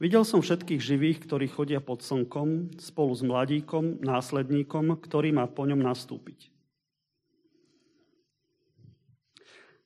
Videl 0.00 0.24
som 0.24 0.40
všetkých 0.40 0.80
živých, 0.80 1.28
ktorí 1.28 1.44
chodia 1.52 1.76
pod 1.76 2.00
slnkom, 2.00 2.80
spolu 2.80 3.12
s 3.12 3.20
mladíkom, 3.20 4.00
následníkom, 4.00 4.96
ktorý 4.96 5.36
má 5.36 5.44
po 5.44 5.68
ňom 5.68 5.76
nastúpiť. 5.76 6.48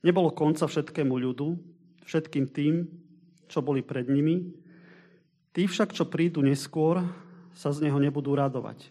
Nebolo 0.06 0.30
konca 0.30 0.70
všetkému 0.70 1.18
ľudu, 1.18 1.58
všetkým 2.06 2.46
tým, 2.46 2.86
čo 3.50 3.58
boli 3.58 3.82
pred 3.82 4.06
nimi, 4.06 4.54
Tí 5.54 5.70
však, 5.70 5.94
čo 5.94 6.10
prídu 6.10 6.42
neskôr, 6.42 6.98
sa 7.54 7.70
z 7.70 7.86
neho 7.86 8.02
nebudú 8.02 8.34
radovať, 8.34 8.90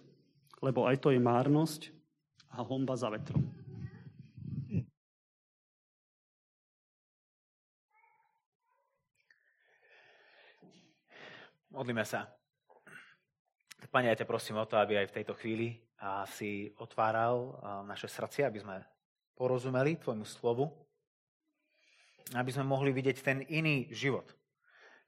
lebo 0.63 0.87
aj 0.87 0.95
to 1.03 1.11
je 1.11 1.19
márnosť 1.19 1.91
a 2.55 2.63
homba 2.63 2.95
za 2.95 3.11
vetrom. 3.11 3.43
Modlíme 11.67 12.07
sa. 12.07 12.31
Pane, 13.91 14.07
ja 14.07 14.15
ťa 14.15 14.29
prosím 14.29 14.63
o 14.63 14.69
to, 14.69 14.79
aby 14.79 15.03
aj 15.03 15.11
v 15.11 15.15
tejto 15.19 15.35
chvíli 15.35 15.83
si 16.31 16.71
otváral 16.79 17.59
naše 17.83 18.07
srdcia, 18.07 18.47
aby 18.47 18.63
sme 18.63 18.79
porozumeli 19.35 19.99
Tvojmu 19.99 20.23
slovu, 20.23 20.71
aby 22.39 22.49
sme 22.55 22.63
mohli 22.63 22.95
vidieť 22.95 23.17
ten 23.19 23.43
iný 23.51 23.91
život, 23.91 24.31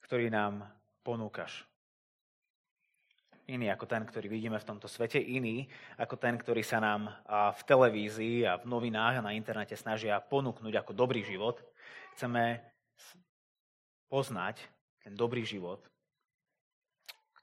ktorý 0.04 0.28
nám 0.28 0.68
ponúkaš. 1.06 1.70
Iný 3.46 3.70
ako 3.70 3.86
ten, 3.86 4.02
ktorý 4.02 4.26
vidíme 4.26 4.58
v 4.58 4.66
tomto 4.66 4.90
svete, 4.90 5.22
iný 5.22 5.70
ako 6.02 6.18
ten, 6.18 6.34
ktorý 6.34 6.66
sa 6.66 6.82
nám 6.82 7.14
v 7.30 7.62
televízii 7.62 8.42
a 8.42 8.58
v 8.58 8.66
novinách 8.66 9.22
a 9.22 9.26
na 9.30 9.38
internete 9.38 9.78
snažia 9.78 10.18
ponúknuť 10.18 10.74
ako 10.82 10.98
dobrý 10.98 11.22
život. 11.22 11.62
Chceme 12.18 12.58
poznať 14.10 14.66
ten 15.06 15.14
dobrý 15.14 15.46
život, 15.46 15.86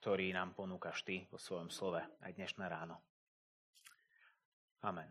ktorý 0.02 0.34
nám 0.34 0.58
ponúkaš 0.58 1.06
Ty 1.06 1.30
vo 1.30 1.38
svojom 1.38 1.70
slove 1.70 2.02
aj 2.02 2.34
dnešné 2.34 2.66
ráno. 2.66 2.98
Amen. 4.82 5.06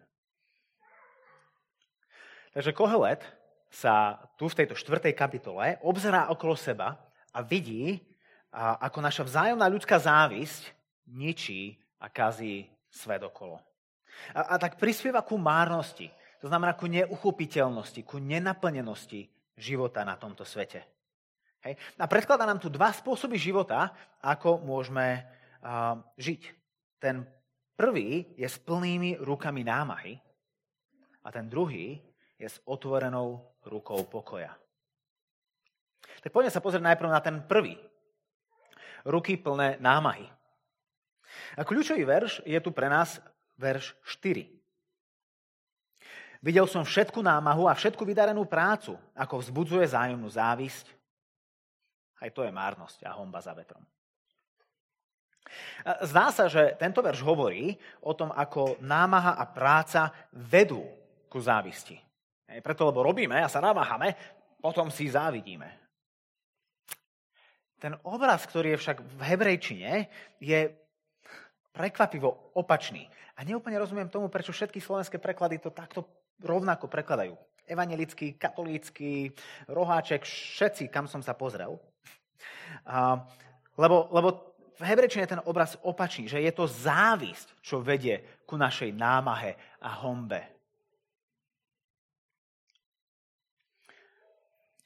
Takže 2.51 2.75
Kohelet 2.75 3.23
sa 3.71 4.19
tu 4.35 4.51
v 4.51 4.57
tejto 4.59 4.75
štvrtej 4.75 5.15
kapitole 5.15 5.79
obzerá 5.79 6.27
okolo 6.27 6.59
seba 6.59 6.99
a 7.31 7.39
vidí, 7.39 8.10
ako 8.51 8.99
naša 8.99 9.23
vzájomná 9.23 9.65
ľudská 9.71 9.95
závisť 9.95 10.75
ničí 11.07 11.79
a 12.03 12.11
kazí 12.11 12.67
svet 12.91 13.23
okolo. 13.23 13.59
A, 14.35 14.55
a 14.55 14.59
tak 14.59 14.75
prispieva 14.75 15.23
ku 15.23 15.39
márnosti, 15.39 16.11
to 16.43 16.51
znamená 16.51 16.75
ku 16.75 16.91
neuchopiteľnosti, 16.91 18.01
ku 18.03 18.19
nenaplnenosti 18.19 19.29
života 19.55 20.03
na 20.03 20.19
tomto 20.19 20.43
svete. 20.43 20.83
Hej. 21.61 21.77
A 22.01 22.05
predkladá 22.09 22.43
nám 22.43 22.57
tu 22.57 22.67
dva 22.67 22.89
spôsoby 22.89 23.37
života, 23.37 23.93
ako 24.19 24.65
môžeme 24.65 25.21
uh, 25.61 26.01
žiť. 26.17 26.41
Ten 26.97 27.21
prvý 27.77 28.33
je 28.33 28.49
s 28.49 28.57
plnými 28.57 29.21
rukami 29.21 29.61
námahy 29.61 30.17
a 31.21 31.29
ten 31.29 31.45
druhý 31.45 32.01
je 32.41 32.49
s 32.49 32.57
otvorenou 32.65 33.45
rukou 33.69 34.01
pokoja. 34.09 34.57
Tak 36.25 36.33
poďme 36.33 36.53
sa 36.53 36.61
pozrieť 36.61 36.85
najprv 36.85 37.09
na 37.13 37.21
ten 37.21 37.37
prvý. 37.45 37.77
Ruky 39.05 39.37
plné 39.37 39.81
námahy. 39.81 40.27
A 41.55 41.63
kľúčový 41.63 42.03
verš 42.03 42.43
je 42.43 42.59
tu 42.59 42.69
pre 42.75 42.91
nás 42.91 43.17
verš 43.55 43.95
4. 44.03 44.47
Videl 46.41 46.65
som 46.65 46.81
všetku 46.81 47.21
námahu 47.21 47.69
a 47.69 47.77
všetku 47.77 48.01
vydarenú 48.01 48.49
prácu, 48.49 48.97
ako 49.13 49.45
vzbudzuje 49.45 49.85
zájomnú 49.93 50.25
závisť. 50.25 50.89
Aj 52.21 52.29
to 52.33 52.41
je 52.41 52.53
márnosť 52.53 53.05
a 53.05 53.13
homba 53.13 53.41
za 53.41 53.53
vetrom. 53.53 53.81
Zdá 56.05 56.29
sa, 56.29 56.45
že 56.47 56.77
tento 56.79 57.01
verš 57.01 57.21
hovorí 57.25 57.75
o 58.01 58.13
tom, 58.13 58.31
ako 58.31 58.77
námaha 58.81 59.35
a 59.37 59.45
práca 59.49 60.13
vedú 60.33 60.85
ku 61.27 61.41
závisti. 61.41 61.97
Preto, 62.61 62.87
lebo 62.87 63.03
robíme 63.05 63.41
a 63.41 63.51
sa 63.51 63.63
namáhame, 63.63 64.15
potom 64.61 64.93
si 64.93 65.09
závidíme. 65.09 65.80
Ten 67.81 67.97
obraz, 68.05 68.45
ktorý 68.45 68.77
je 68.77 68.81
však 68.85 68.97
v 69.01 69.21
hebrejčine, 69.25 70.05
je 70.37 70.69
prekvapivo 71.73 72.53
opačný. 72.53 73.09
A 73.33 73.41
neúplne 73.41 73.81
rozumiem 73.81 74.05
tomu, 74.05 74.29
prečo 74.29 74.53
všetky 74.53 74.77
slovenské 74.77 75.17
preklady 75.17 75.57
to 75.57 75.73
takto 75.73 76.05
rovnako 76.45 76.85
prekladajú. 76.85 77.33
Evangelický, 77.65 78.37
katolícky, 78.37 79.33
roháček, 79.65 80.21
všetci, 80.21 80.93
kam 80.93 81.09
som 81.09 81.25
sa 81.25 81.33
pozrel. 81.33 81.81
A, 82.85 83.25
lebo, 83.81 84.13
lebo 84.13 84.53
v 84.77 84.83
hebrejčine 84.85 85.25
je 85.25 85.33
ten 85.33 85.45
obraz 85.49 85.73
opačný, 85.81 86.29
že 86.29 86.37
je 86.37 86.53
to 86.53 86.69
závisť, 86.69 87.65
čo 87.65 87.81
vedie 87.81 88.45
ku 88.45 88.61
našej 88.61 88.93
námahe 88.93 89.57
a 89.81 89.89
hombe. 90.05 90.45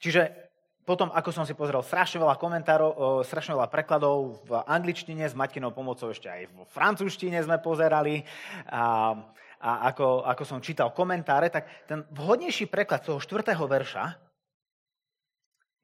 Čiže 0.00 0.45
potom, 0.86 1.10
ako 1.10 1.34
som 1.34 1.42
si 1.42 1.58
pozrel 1.58 1.82
strašne 1.82 2.22
veľa 2.22 2.38
komentárov, 2.38 3.26
strašne 3.26 3.58
veľa 3.58 3.66
prekladov 3.66 4.46
v 4.46 4.54
angličtine, 4.54 5.26
s 5.26 5.34
Maťkinou 5.34 5.74
pomocou 5.74 6.14
ešte 6.14 6.30
aj 6.30 6.46
v 6.46 6.62
francúzštine 6.70 7.42
sme 7.42 7.58
pozerali 7.58 8.22
a, 8.70 9.10
a 9.58 9.70
ako, 9.90 10.22
ako 10.22 10.42
som 10.46 10.62
čítal 10.62 10.94
komentáre, 10.94 11.50
tak 11.50 11.90
ten 11.90 12.06
vhodnejší 12.14 12.70
preklad 12.70 13.02
toho 13.02 13.18
štvrtého 13.18 13.66
verša 13.66 14.14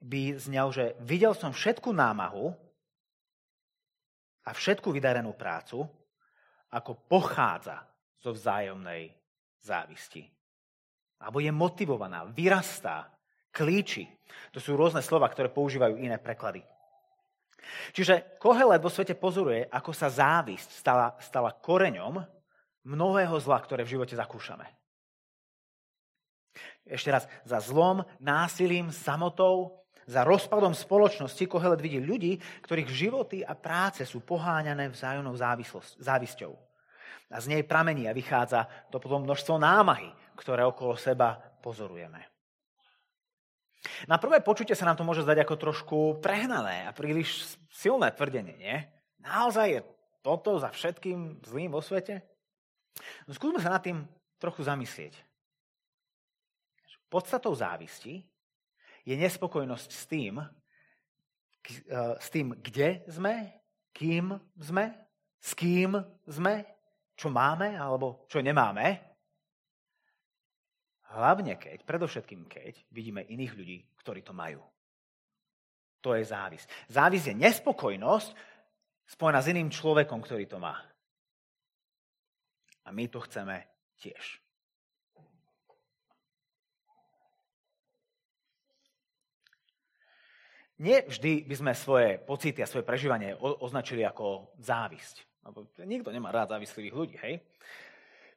by 0.07 0.39
znel, 0.39 0.71
že 0.71 0.95
videl 1.03 1.35
som 1.35 1.51
všetku 1.51 1.91
námahu 1.91 2.55
a 4.47 4.49
všetku 4.55 4.87
vydarenú 4.87 5.35
prácu, 5.35 5.83
ako 6.71 6.95
pochádza 7.11 7.83
zo 8.23 8.31
vzájomnej 8.31 9.11
závisti. 9.59 10.23
Alebo 11.19 11.43
je 11.43 11.51
motivovaná, 11.51 12.23
vyrastá 12.27 13.11
klíči. 13.53 14.09
To 14.51 14.59
sú 14.59 14.73
rôzne 14.73 15.05
slova, 15.05 15.29
ktoré 15.29 15.47
používajú 15.53 16.01
iné 16.01 16.17
preklady. 16.17 16.65
Čiže 17.95 18.37
Kohelet 18.41 18.83
vo 18.83 18.91
svete 18.91 19.15
pozoruje, 19.15 19.69
ako 19.71 19.95
sa 19.95 20.11
závisť 20.11 20.69
stala, 20.73 21.15
stala 21.21 21.53
koreňom 21.53 22.19
mnohého 22.83 23.37
zla, 23.39 23.61
ktoré 23.61 23.87
v 23.87 23.97
živote 23.97 24.17
zakúšame. 24.17 24.67
Ešte 26.83 27.09
raz, 27.09 27.23
za 27.47 27.63
zlom, 27.63 28.03
násilím, 28.19 28.91
samotou, 28.91 29.79
za 30.03 30.27
rozpadom 30.27 30.75
spoločnosti 30.75 31.47
Kohelet 31.47 31.79
vidí 31.79 32.03
ľudí, 32.03 32.35
ktorých 32.67 32.89
životy 32.91 33.39
a 33.39 33.55
práce 33.55 34.03
sú 34.03 34.19
poháňané 34.19 34.91
vzájomnou 34.91 35.31
závisťou. 36.03 36.53
A 37.31 37.39
z 37.39 37.47
nej 37.47 37.63
pramení 37.63 38.11
a 38.11 38.13
vychádza 38.13 38.67
to 38.91 38.99
potom 38.99 39.23
množstvo 39.23 39.55
námahy, 39.55 40.11
ktoré 40.35 40.67
okolo 40.67 40.99
seba 40.99 41.39
pozorujeme. 41.63 42.32
Na 44.07 44.15
prvé 44.15 44.39
počutie 44.39 44.75
sa 44.75 44.87
nám 44.87 44.95
to 44.95 45.07
môže 45.07 45.27
zdať 45.27 45.43
ako 45.43 45.55
trošku 45.59 45.97
prehnané 46.23 46.87
a 46.87 46.95
príliš 46.95 47.59
silné 47.67 48.11
tvrdenie, 48.15 48.55
nie? 48.55 48.77
Naozaj 49.19 49.67
je 49.67 49.81
toto 50.23 50.55
za 50.59 50.71
všetkým 50.71 51.43
zlým 51.43 51.71
vo 51.71 51.83
svete? 51.83 52.23
No 53.27 53.35
skúsme 53.35 53.59
sa 53.59 53.75
nad 53.75 53.83
tým 53.83 54.07
trochu 54.39 54.63
zamyslieť. 54.63 55.15
Podstatou 57.11 57.53
závisti 57.53 58.23
je 59.03 59.15
nespokojnosť 59.19 59.89
s 59.91 60.03
tým, 60.07 60.39
e, 60.39 60.47
s 62.17 62.27
tým, 62.31 62.55
kde 62.57 63.03
sme, 63.11 63.51
kým 63.91 64.39
sme, 64.57 64.95
s 65.43 65.51
kým 65.53 65.99
sme, 66.25 66.65
čo 67.13 67.29
máme 67.29 67.77
alebo 67.77 68.25
čo 68.31 68.41
nemáme 68.41 69.12
Hlavne 71.13 71.61
keď, 71.61 71.85
predovšetkým 71.85 72.49
keď, 72.49 72.73
vidíme 72.89 73.21
iných 73.21 73.53
ľudí, 73.53 73.77
ktorí 74.01 74.25
to 74.25 74.33
majú. 74.33 74.65
To 76.01 76.17
je 76.17 76.25
závis. 76.25 76.65
Závis 76.89 77.29
je 77.29 77.37
nespokojnosť 77.37 78.29
spojená 79.07 79.39
s 79.39 79.49
iným 79.53 79.69
človekom, 79.69 80.19
ktorý 80.25 80.49
to 80.49 80.57
má. 80.57 80.75
A 82.83 82.89
my 82.91 83.07
to 83.07 83.21
chceme 83.23 83.61
tiež. 84.01 84.43
Nie 90.83 91.05
vždy 91.05 91.45
by 91.47 91.55
sme 91.55 91.73
svoje 91.77 92.17
pocity 92.19 92.59
a 92.59 92.67
svoje 92.67 92.83
prežívanie 92.83 93.37
označili 93.39 94.03
ako 94.03 94.57
závisť. 94.59 95.45
Nikto 95.85 96.09
nemá 96.11 96.33
rád 96.33 96.57
závislých 96.57 96.91
ľudí, 96.91 97.15
hej? 97.21 97.39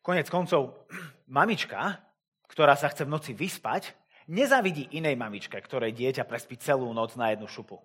Konec 0.04 0.30
koncov, 0.30 0.87
mamička 1.40 1.99
ktorá 2.47 2.79
sa 2.79 2.91
chce 2.91 3.07
v 3.07 3.12
noci 3.12 3.33
vyspať, 3.35 3.93
nezavidí 4.31 4.99
inej 4.99 5.15
mamičke, 5.15 5.55
ktorej 5.59 5.95
dieťa 5.95 6.26
prespí 6.26 6.59
celú 6.59 6.91
noc 6.91 7.15
na 7.15 7.31
jednu 7.35 7.47
šupu. 7.47 7.79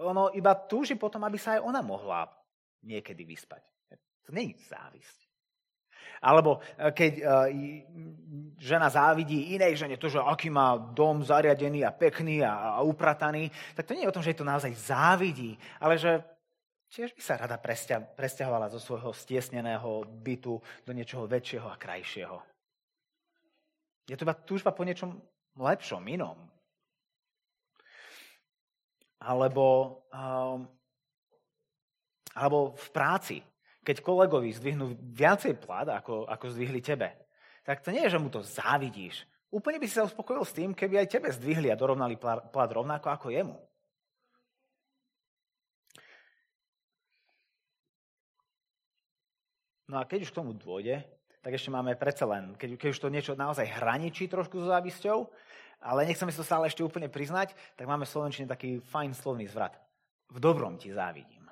Ono 0.00 0.30
iba 0.34 0.54
túži 0.54 0.96
potom, 0.96 1.22
aby 1.26 1.38
sa 1.38 1.58
aj 1.58 1.66
ona 1.66 1.82
mohla 1.82 2.26
niekedy 2.82 3.22
vyspať. 3.26 3.62
To 4.26 4.30
nie 4.32 4.54
je 4.54 4.62
závisť. 4.70 5.18
Alebo 6.20 6.60
e, 6.60 6.92
keď 6.92 7.12
e, 7.16 7.22
žena 8.60 8.92
závidí 8.92 9.56
inej 9.56 9.80
žene 9.80 9.96
to, 9.96 10.12
že 10.12 10.20
aký 10.20 10.52
má 10.52 10.76
dom 10.76 11.24
zariadený 11.24 11.80
a 11.84 11.96
pekný 11.96 12.44
a, 12.44 12.84
uprataný, 12.84 13.48
tak 13.72 13.88
to 13.88 13.96
nie 13.96 14.04
je 14.04 14.10
o 14.12 14.14
tom, 14.14 14.24
že 14.24 14.36
je 14.36 14.40
to 14.40 14.46
naozaj 14.48 14.72
závidí, 14.76 15.56
ale 15.80 15.96
že 15.96 16.20
tiež 16.92 17.16
by 17.16 17.22
sa 17.24 17.40
rada 17.40 17.56
presťahovala 18.16 18.68
zo 18.68 18.80
svojho 18.82 19.16
stiesneného 19.16 20.04
bytu 20.20 20.60
do 20.84 20.92
niečoho 20.92 21.24
väčšieho 21.24 21.68
a 21.72 21.80
krajšieho. 21.80 22.49
Je 24.08 24.16
to 24.16 24.24
iba 24.24 24.36
túžba 24.36 24.70
po 24.72 24.86
niečom 24.86 25.18
lepšom, 25.58 26.04
inom. 26.08 26.38
Alebo 29.20 30.00
um, 30.08 30.64
Alebo 32.30 32.78
v 32.78 32.88
práci, 32.94 33.36
keď 33.82 34.06
kolegovi 34.06 34.54
zdvihnú 34.54 34.94
viacej 35.12 35.58
plat, 35.58 35.88
ako, 35.90 36.30
ako 36.30 36.46
zdvihli 36.54 36.78
tebe, 36.78 37.10
tak 37.66 37.82
to 37.82 37.90
nie 37.90 38.06
je, 38.06 38.14
že 38.14 38.22
mu 38.22 38.30
to 38.30 38.40
závidíš. 38.40 39.26
Úplne 39.50 39.82
by 39.82 39.86
si 39.90 39.98
sa 39.98 40.06
uspokojil 40.06 40.46
s 40.46 40.54
tým, 40.54 40.70
keby 40.70 41.02
aj 41.02 41.10
tebe 41.10 41.28
zdvihli 41.34 41.74
a 41.74 41.76
dorovnali 41.76 42.14
plat 42.22 42.70
rovnako 42.70 43.10
ako 43.10 43.34
jemu. 43.34 43.58
No 49.90 49.98
a 49.98 50.06
keď 50.06 50.22
už 50.22 50.30
k 50.30 50.38
tomu 50.38 50.54
dôjde, 50.54 51.02
tak 51.40 51.56
ešte 51.56 51.72
máme 51.72 51.96
predsa 51.96 52.28
len, 52.28 52.52
keď, 52.56 52.76
keď 52.76 52.88
už 52.92 53.00
to 53.00 53.08
niečo 53.08 53.32
naozaj 53.32 53.64
hraničí 53.64 54.28
trošku 54.28 54.60
so 54.60 54.68
závisťou, 54.68 55.24
ale 55.80 56.04
nechceme 56.04 56.28
si 56.28 56.36
to 56.36 56.44
stále 56.44 56.68
ešte 56.68 56.84
úplne 56.84 57.08
priznať, 57.08 57.56
tak 57.76 57.88
máme 57.88 58.04
Slovenčine 58.04 58.44
taký 58.44 58.84
fajn 58.84 59.16
slovný 59.16 59.48
zvrat. 59.48 59.72
V 60.28 60.36
dobrom 60.36 60.76
ti 60.76 60.92
závidím. 60.92 61.48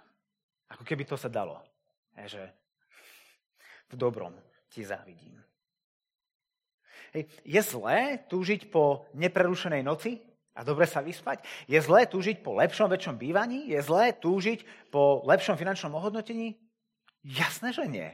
Ako 0.68 0.85
keby 0.85 1.09
to 1.09 1.16
sa 1.16 1.33
dalo. 1.33 1.64
Je, 2.21 2.37
že 2.37 2.42
v 3.88 3.95
dobrom 3.97 4.37
ti 4.68 4.85
závidím. 4.85 5.40
Hej. 7.16 7.25
Je 7.40 7.61
zlé 7.64 8.21
túžiť 8.28 8.68
po 8.68 9.09
neprerušenej 9.16 9.80
noci 9.80 10.21
a 10.52 10.61
dobre 10.61 10.85
sa 10.85 11.00
vyspať? 11.00 11.40
Je 11.64 11.80
zlé 11.80 12.04
túžiť 12.04 12.45
po 12.45 12.52
lepšom, 12.61 12.92
väčšom 12.92 13.16
bývaní? 13.16 13.73
Je 13.73 13.80
zlé 13.80 14.12
túžiť 14.12 14.92
po 14.92 15.25
lepšom 15.25 15.57
finančnom 15.57 15.97
ohodnotení? 15.97 16.61
Jasné, 17.25 17.73
že 17.73 17.88
nie. 17.88 18.12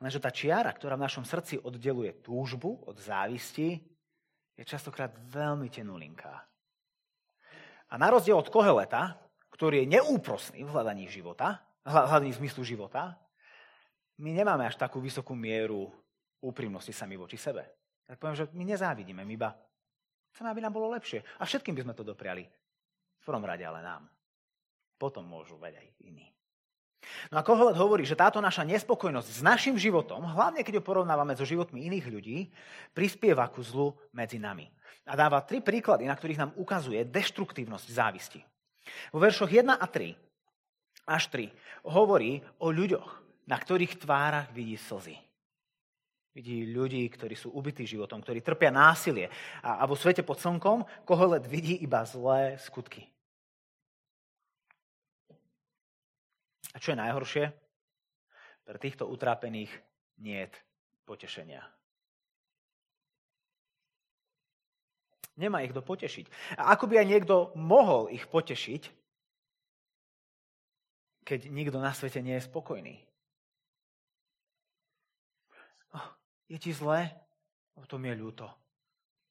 Lenže 0.00 0.18
tá 0.18 0.32
čiara, 0.32 0.72
ktorá 0.72 0.96
v 0.96 1.04
našom 1.04 1.28
srdci 1.28 1.60
oddeluje 1.60 2.24
túžbu 2.24 2.80
od 2.88 2.96
závisti, 2.96 3.76
je 4.56 4.64
častokrát 4.64 5.12
veľmi 5.28 5.68
tenulinká. 5.68 6.34
A 7.90 7.94
na 8.00 8.08
rozdiel 8.08 8.40
od 8.40 8.48
Koheleta, 8.48 9.20
ktorý 9.52 9.84
je 9.84 10.00
neúprosný 10.00 10.64
v 10.64 10.72
hľadaní 10.72 11.04
života, 11.12 11.60
hľadaní 11.84 12.32
zmyslu 12.32 12.64
života, 12.64 13.16
my 14.20 14.32
nemáme 14.36 14.64
až 14.64 14.76
takú 14.80 15.00
vysokú 15.00 15.36
mieru 15.36 15.88
úprimnosti 16.40 16.92
sami 16.92 17.16
voči 17.20 17.36
sebe. 17.36 17.64
Tak 18.08 18.16
poviem, 18.20 18.36
že 18.36 18.48
my 18.56 18.64
nezávidíme, 18.68 19.20
my 19.24 19.32
iba 19.36 19.52
chceme, 20.32 20.48
aby 20.48 20.60
nám 20.64 20.76
bolo 20.76 20.92
lepšie. 20.92 21.20
A 21.40 21.44
všetkým 21.44 21.76
by 21.76 21.84
sme 21.84 21.94
to 21.96 22.04
dopriali. 22.04 22.44
V 23.20 23.24
prvom 23.24 23.44
rade 23.44 23.64
ale 23.64 23.84
nám. 23.84 24.08
Potom 24.96 25.24
môžu 25.28 25.60
veď 25.60 25.80
aj 25.80 25.88
iní. 26.04 26.28
No 27.32 27.40
a 27.40 27.46
Kohelet 27.46 27.80
hovorí, 27.80 28.04
že 28.04 28.18
táto 28.18 28.38
naša 28.44 28.62
nespokojnosť 28.68 29.28
s 29.28 29.40
našim 29.40 29.76
životom, 29.80 30.20
hlavne 30.24 30.60
keď 30.60 30.80
ho 30.80 30.86
porovnávame 30.86 31.32
so 31.32 31.48
životmi 31.48 31.88
iných 31.88 32.06
ľudí, 32.12 32.38
prispieva 32.92 33.48
ku 33.48 33.64
zlu 33.64 33.96
medzi 34.12 34.36
nami. 34.36 34.68
A 35.08 35.16
dáva 35.16 35.40
tri 35.40 35.64
príklady, 35.64 36.04
na 36.04 36.14
ktorých 36.14 36.40
nám 36.44 36.52
ukazuje 36.60 37.00
deštruktívnosť 37.08 37.86
závisti. 37.88 38.40
Vo 39.10 39.18
veršoch 39.18 39.48
1 39.48 39.74
a 39.74 39.86
3 39.86 40.12
až 41.08 41.22
3 41.32 41.50
hovorí 41.88 42.44
o 42.60 42.70
ľuďoch, 42.70 43.08
na 43.48 43.56
ktorých 43.56 43.98
tvárach 43.98 44.52
vidí 44.54 44.76
slzy. 44.76 45.16
Vidí 46.30 46.70
ľudí, 46.70 47.10
ktorí 47.10 47.34
sú 47.34 47.50
ubití 47.50 47.82
životom, 47.82 48.22
ktorí 48.22 48.38
trpia 48.38 48.70
násilie. 48.70 49.26
A, 49.66 49.82
a 49.82 49.84
vo 49.90 49.98
svete 49.98 50.22
pod 50.22 50.38
slnkom 50.38 50.86
Kohelet 51.02 51.42
vidí 51.42 51.74
iba 51.82 52.06
zlé 52.06 52.54
skutky. 52.62 53.10
A 56.74 56.76
čo 56.78 56.94
je 56.94 57.02
najhoršie? 57.02 57.44
Pre 58.66 58.78
týchto 58.78 59.10
utrápených 59.10 59.72
nie 60.22 60.46
je 60.46 60.54
potešenia. 61.08 61.64
Nemá 65.40 65.64
ich 65.64 65.72
kto 65.72 65.80
potešiť. 65.80 66.28
A 66.60 66.76
ako 66.76 66.84
by 66.86 67.00
aj 67.00 67.06
niekto 67.08 67.34
mohol 67.56 68.12
ich 68.12 68.28
potešiť, 68.28 68.82
keď 71.24 71.48
nikto 71.48 71.78
na 71.80 71.96
svete 71.96 72.20
nie 72.20 72.36
je 72.36 72.46
spokojný? 72.46 73.00
Oh, 75.96 76.06
je 76.50 76.58
ti 76.60 76.70
zlé? 76.76 77.14
O 77.80 77.88
tom 77.88 78.04
je 78.04 78.12
ľúto. 78.12 78.44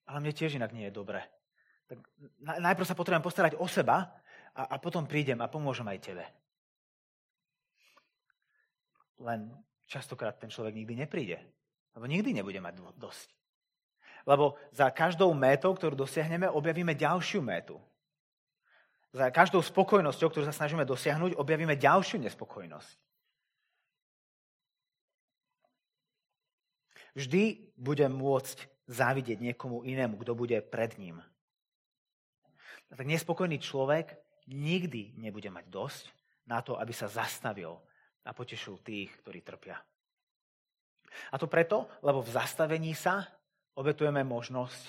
Ale 0.10 0.24
mne 0.24 0.34
tiež 0.34 0.58
inak 0.58 0.74
nie 0.74 0.90
je 0.90 0.98
dobre. 0.98 1.22
Tak 1.86 2.02
najprv 2.42 2.88
sa 2.90 2.98
potrebujem 2.98 3.26
postarať 3.26 3.54
o 3.62 3.70
seba 3.70 4.10
a, 4.58 4.62
a 4.66 4.76
potom 4.82 5.06
prídem 5.06 5.38
a 5.46 5.52
pomôžem 5.52 5.86
aj 5.86 6.00
tebe. 6.02 6.26
Len 9.20 9.52
častokrát 9.88 10.40
ten 10.40 10.48
človek 10.48 10.76
nikdy 10.76 10.96
nepríde. 10.96 11.38
Lebo 11.96 12.06
nikdy 12.08 12.32
nebude 12.32 12.60
mať 12.64 12.80
dosť. 12.96 13.28
Lebo 14.24 14.56
za 14.72 14.92
každou 14.92 15.32
métou, 15.36 15.74
ktorú 15.74 15.96
dosiahneme, 15.96 16.48
objavíme 16.52 16.96
ďalšiu 16.96 17.42
métu. 17.44 17.80
Za 19.10 19.34
každou 19.34 19.66
spokojnosťou, 19.66 20.30
ktorú 20.30 20.46
sa 20.46 20.54
snažíme 20.54 20.86
dosiahnuť, 20.86 21.34
objavíme 21.34 21.74
ďalšiu 21.74 22.22
nespokojnosť. 22.22 22.98
Vždy 27.18 27.74
budem 27.74 28.14
môcť 28.14 28.70
závidieť 28.86 29.42
niekomu 29.42 29.82
inému, 29.82 30.22
kto 30.22 30.38
bude 30.38 30.62
pred 30.62 30.94
ním. 31.02 31.26
Tak 32.94 33.06
nespokojný 33.06 33.58
človek 33.58 34.14
nikdy 34.46 35.18
nebude 35.18 35.50
mať 35.50 35.66
dosť 35.74 36.04
na 36.46 36.62
to, 36.62 36.78
aby 36.78 36.94
sa 36.94 37.10
zastavil 37.10 37.82
a 38.30 38.32
potešil 38.38 38.78
tých, 38.86 39.10
ktorí 39.26 39.42
trpia. 39.42 39.82
A 41.34 41.36
to 41.42 41.50
preto, 41.50 41.90
lebo 42.06 42.22
v 42.22 42.30
zastavení 42.30 42.94
sa 42.94 43.26
obetujeme 43.74 44.22
možnosť 44.22 44.84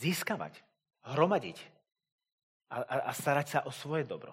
získavať, 0.00 0.56
hromadiť 1.12 1.58
a, 2.72 2.80
a, 2.80 2.96
a 3.08 3.12
starať 3.12 3.46
sa 3.46 3.60
o 3.68 3.70
svoje 3.70 4.08
dobro. 4.08 4.32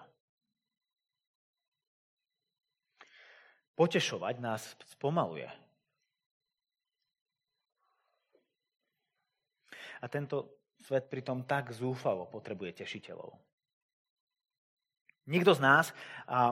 Potešovať 3.76 4.34
nás 4.40 4.72
spomaluje. 4.96 5.48
A 10.02 10.08
tento 10.08 10.58
svet 10.82 11.06
pritom 11.06 11.44
tak 11.46 11.70
zúfalo 11.70 12.26
potrebuje 12.26 12.82
tešiteľov. 12.82 13.51
Nikto 15.32 15.56
z 15.56 15.64
nás 15.64 15.96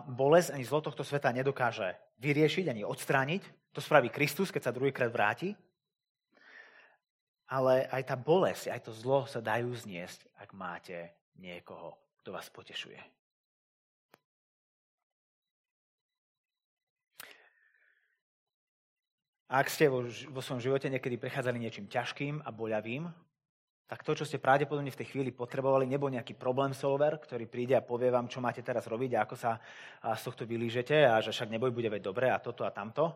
bolesť 0.09 0.57
ani 0.57 0.65
zlo 0.65 0.81
tohto 0.81 1.05
sveta 1.05 1.29
nedokáže 1.37 2.01
vyriešiť 2.17 2.73
ani 2.73 2.81
odstrániť. 2.89 3.45
To 3.77 3.85
spraví 3.85 4.09
Kristus, 4.09 4.49
keď 4.49 4.63
sa 4.65 4.73
druhýkrát 4.73 5.13
vráti. 5.13 5.53
Ale 7.51 7.85
aj 7.93 8.03
tá 8.09 8.17
bolesť, 8.17 8.73
aj 8.73 8.81
to 8.89 8.93
zlo 8.97 9.29
sa 9.29 9.45
dajú 9.45 9.69
zniesť, 9.75 10.23
ak 10.39 10.57
máte 10.57 11.13
niekoho, 11.37 11.99
kto 12.23 12.33
vás 12.33 12.49
potešuje. 12.49 12.97
Ak 19.51 19.67
ste 19.67 19.91
vo, 19.91 20.07
vo 20.07 20.41
svojom 20.41 20.63
živote 20.63 20.87
niekedy 20.87 21.19
prechádzali 21.19 21.59
niečím 21.59 21.91
ťažkým 21.91 22.39
a 22.47 22.55
boľavým, 22.55 23.11
tak 23.91 24.07
to, 24.07 24.15
čo 24.15 24.23
ste 24.23 24.39
pravdepodobne 24.39 24.95
v 24.95 25.01
tej 25.03 25.11
chvíli 25.11 25.35
potrebovali, 25.35 25.83
nebol 25.83 26.15
nejaký 26.15 26.39
problém 26.39 26.71
solver, 26.71 27.19
ktorý 27.19 27.51
príde 27.51 27.75
a 27.75 27.83
povie 27.83 28.07
vám, 28.07 28.31
čo 28.31 28.39
máte 28.39 28.63
teraz 28.63 28.87
robiť 28.87 29.19
a 29.19 29.27
ako 29.27 29.35
sa 29.35 29.59
z 30.15 30.23
tohto 30.23 30.47
vylížete 30.47 30.95
a 31.11 31.19
že 31.19 31.35
však 31.35 31.51
neboj 31.51 31.75
bude 31.75 31.91
veď 31.91 31.99
dobre 31.99 32.31
a 32.31 32.39
toto 32.39 32.63
a 32.63 32.71
tamto. 32.71 33.11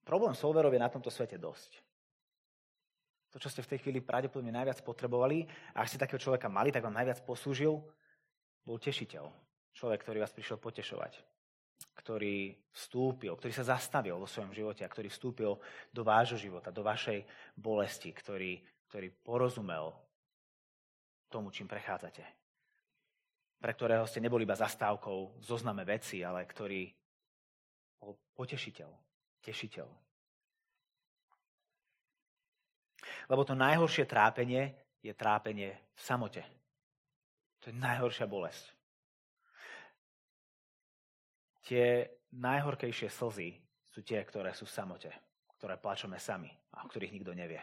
Problém 0.00 0.32
solverov 0.32 0.72
je 0.72 0.80
na 0.80 0.88
tomto 0.88 1.12
svete 1.12 1.36
dosť. 1.36 1.76
To, 3.28 3.36
čo 3.36 3.52
ste 3.52 3.60
v 3.60 3.76
tej 3.76 3.84
chvíli 3.84 4.00
pravdepodobne 4.00 4.48
najviac 4.48 4.80
potrebovali 4.80 5.44
a 5.76 5.84
ak 5.84 5.92
ste 5.92 6.00
takého 6.00 6.16
človeka 6.16 6.48
mali, 6.48 6.72
tak 6.72 6.88
vám 6.88 6.96
najviac 6.96 7.20
poslúžil, 7.28 7.84
bol 8.64 8.80
tešiteľ. 8.80 9.28
Človek, 9.76 10.08
ktorý 10.08 10.24
vás 10.24 10.32
prišiel 10.32 10.56
potešovať 10.56 11.20
ktorý 11.98 12.56
vstúpil, 12.72 13.34
ktorý 13.34 13.52
sa 13.54 13.74
zastavil 13.74 14.16
vo 14.18 14.26
svojom 14.26 14.54
živote 14.54 14.82
a 14.82 14.90
ktorý 14.90 15.10
vstúpil 15.10 15.58
do 15.92 16.02
vášho 16.06 16.38
života, 16.38 16.74
do 16.74 16.82
vašej 16.82 17.26
bolesti, 17.54 18.10
ktorý 18.14 18.58
ktorý 18.88 19.12
porozumel 19.20 19.92
tomu, 21.28 21.52
čím 21.52 21.68
prechádzate. 21.68 22.24
Pre 23.58 23.72
ktorého 23.74 24.08
ste 24.08 24.24
neboli 24.24 24.48
iba 24.48 24.56
zastávkou 24.56 25.38
v 25.38 25.44
zozname 25.44 25.84
veci, 25.84 26.24
ale 26.24 26.48
ktorý 26.48 26.88
bol 28.00 28.16
potešiteľ, 28.32 28.90
tešiteľ. 29.44 29.88
Lebo 33.28 33.42
to 33.44 33.52
najhoršie 33.52 34.08
trápenie 34.08 34.72
je 35.04 35.12
trápenie 35.12 35.76
v 35.92 36.00
samote. 36.00 36.42
To 37.60 37.68
je 37.68 37.76
najhoršia 37.76 38.24
bolesť. 38.24 38.64
Tie 41.68 42.08
najhorkejšie 42.32 43.12
slzy 43.12 43.60
sú 43.84 44.00
tie, 44.00 44.24
ktoré 44.24 44.56
sú 44.56 44.64
v 44.64 44.72
samote, 44.72 45.10
ktoré 45.60 45.76
plačeme 45.76 46.16
sami 46.16 46.48
a 46.72 46.86
o 46.86 46.88
ktorých 46.88 47.12
nikto 47.12 47.36
nevie. 47.36 47.60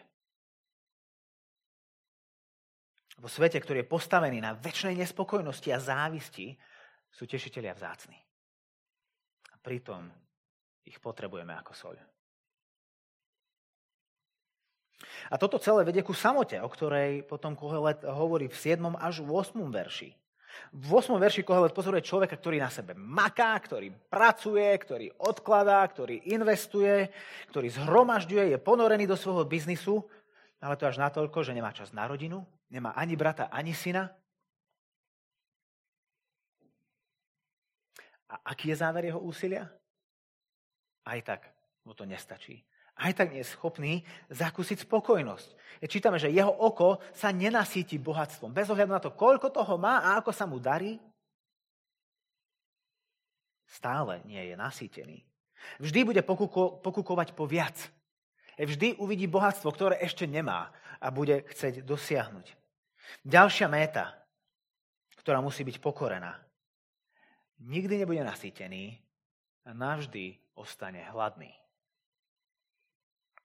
Vo 3.16 3.30
svete, 3.32 3.60
ktorý 3.60 3.84
je 3.84 3.92
postavený 3.92 4.44
na 4.44 4.52
väčšnej 4.56 5.00
nespokojnosti 5.00 5.70
a 5.72 5.80
závisti, 5.80 6.56
sú 7.16 7.24
tešiteľia 7.24 7.72
vzácni. 7.72 8.20
A 9.52 9.56
pritom 9.64 10.12
ich 10.84 11.00
potrebujeme 11.00 11.56
ako 11.56 11.74
soľ. 11.74 11.96
A 15.32 15.36
toto 15.40 15.58
celé 15.58 15.88
vedie 15.88 16.04
ku 16.04 16.14
samote, 16.14 16.60
o 16.60 16.70
ktorej 16.70 17.24
potom 17.26 17.56
Kohelet 17.56 18.04
hovorí 18.04 18.52
v 18.52 18.56
7. 18.56 18.84
až 19.00 19.24
8. 19.24 19.58
verši. 19.72 20.14
V 20.72 20.90
8. 20.92 21.20
verši 21.20 21.42
Kohelet 21.44 21.76
pozoruje 21.76 22.06
človeka, 22.06 22.40
ktorý 22.40 22.64
na 22.64 22.72
sebe 22.72 22.96
maká, 22.96 23.56
ktorý 23.60 23.92
pracuje, 23.92 24.68
ktorý 24.76 25.12
odkladá, 25.20 25.84
ktorý 25.88 26.32
investuje, 26.32 27.12
ktorý 27.52 27.68
zhromažďuje, 27.76 28.56
je 28.56 28.60
ponorený 28.60 29.04
do 29.08 29.20
svojho 29.20 29.44
biznisu, 29.44 30.04
ale 30.64 30.80
to 30.80 30.88
až 30.88 31.00
natoľko, 31.00 31.44
že 31.44 31.56
nemá 31.56 31.76
čas 31.76 31.92
na 31.92 32.08
rodinu, 32.08 32.48
nemá 32.70 32.94
ani 32.98 33.16
brata, 33.16 33.50
ani 33.52 33.74
syna. 33.74 34.10
A 38.30 38.36
aký 38.52 38.74
je 38.74 38.82
záver 38.82 39.06
jeho 39.06 39.22
úsilia? 39.22 39.70
Aj 41.06 41.22
tak 41.22 41.46
mu 41.86 41.94
to 41.94 42.06
nestačí 42.06 42.66
aj 42.96 43.12
tak 43.12 43.28
nie 43.36 43.44
je 43.44 43.52
schopný 43.52 43.94
zakúsiť 44.32 44.88
spokojnosť. 44.88 45.50
Čítame, 45.92 46.16
že 46.16 46.32
jeho 46.32 46.52
oko 46.52 47.04
sa 47.12 47.36
nenasíti 47.36 48.00
bohatstvom. 48.00 48.56
Bez 48.56 48.72
ohľadu 48.72 48.92
na 48.96 49.04
to, 49.04 49.12
koľko 49.12 49.52
toho 49.52 49.76
má 49.76 50.00
a 50.00 50.24
ako 50.24 50.32
sa 50.32 50.48
mu 50.48 50.64
darí, 50.64 50.96
stále 53.68 54.24
nie 54.24 54.40
je 54.40 54.56
nasýtený. 54.56 55.18
Vždy 55.84 56.00
bude 56.08 56.22
pokuko- 56.24 56.80
pokukovať 56.80 57.36
po 57.36 57.44
viac. 57.44 57.76
Vždy 58.56 58.96
uvidí 59.04 59.28
bohatstvo, 59.28 59.68
ktoré 59.76 60.00
ešte 60.00 60.24
nemá 60.24 60.72
a 61.06 61.14
bude 61.14 61.46
chcieť 61.46 61.86
dosiahnuť. 61.86 62.58
Ďalšia 63.22 63.70
méta, 63.70 64.18
ktorá 65.22 65.38
musí 65.38 65.62
byť 65.62 65.78
pokorená. 65.78 66.34
Nikdy 67.62 68.02
nebude 68.02 68.26
nasýtený 68.26 68.98
a 69.70 69.78
navždy 69.78 70.42
ostane 70.58 71.06
hladný. 71.14 71.54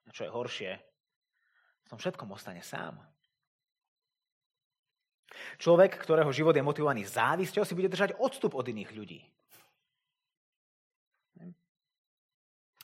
A 0.08 0.10
čo 0.16 0.24
je 0.24 0.32
horšie, 0.32 0.72
v 1.84 1.86
tom 1.92 2.00
všetkom 2.00 2.32
ostane 2.32 2.64
sám. 2.64 2.96
Človek, 5.60 6.00
ktorého 6.00 6.32
život 6.32 6.56
je 6.56 6.64
motivovaný 6.64 7.04
závisťou, 7.04 7.62
si 7.62 7.76
bude 7.76 7.92
držať 7.92 8.16
odstup 8.16 8.56
od 8.56 8.66
iných 8.66 8.90
ľudí. 8.96 9.20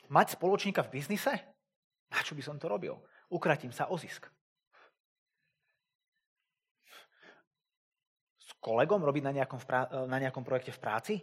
Mať 0.06 0.38
spoločníka 0.38 0.86
v 0.86 1.00
biznise? 1.00 1.34
Na 2.14 2.22
čo 2.22 2.38
by 2.38 2.42
som 2.44 2.60
to 2.62 2.70
robil? 2.70 2.94
Ukratím 3.26 3.74
sa 3.74 3.90
o 3.90 3.98
zisk. 3.98 4.30
Kolegom 8.60 9.02
robiť 9.02 9.22
na 9.24 9.32
nejakom, 9.42 9.60
na 10.10 10.18
nejakom 10.20 10.42
projekte 10.42 10.74
v 10.74 10.82
práci? 10.82 11.14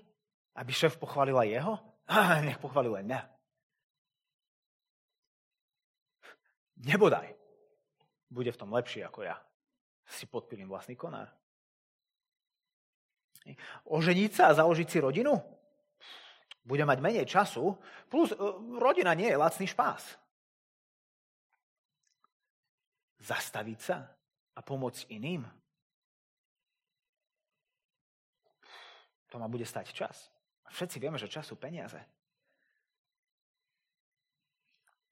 Aby 0.54 0.72
šéf 0.72 1.02
pochválil 1.02 1.34
aj 1.34 1.50
jeho? 1.50 1.74
Ah, 2.08 2.44
nech 2.44 2.62
pochválil 2.62 2.94
aj 3.00 3.06
mňa. 3.08 3.22
Nebodaj. 6.84 7.32
Bude 8.28 8.52
v 8.52 8.60
tom 8.60 8.74
lepší 8.76 9.06
ako 9.06 9.24
ja. 9.24 9.38
Si 10.04 10.28
podpilím 10.28 10.68
vlastný 10.68 11.00
konár. 11.00 11.32
Oženiť 13.88 14.32
sa 14.32 14.44
a 14.52 14.58
založiť 14.58 14.88
si 14.88 14.98
rodinu? 15.00 15.36
Bude 16.64 16.88
mať 16.88 17.04
menej 17.04 17.28
času, 17.28 17.76
plus 18.08 18.32
e, 18.32 18.40
rodina 18.80 19.12
nie 19.12 19.28
je 19.28 19.36
lacný 19.36 19.68
špás. 19.68 20.16
Zastaviť 23.20 23.80
sa 23.80 23.98
a 24.56 24.60
pomôcť 24.64 25.12
iným? 25.12 25.44
To 29.34 29.42
ma 29.42 29.50
bude 29.50 29.66
stať 29.66 29.90
čas. 29.98 30.30
Všetci 30.70 31.02
vieme, 31.02 31.18
že 31.18 31.26
čas 31.26 31.50
sú 31.50 31.58
peniaze. 31.58 31.98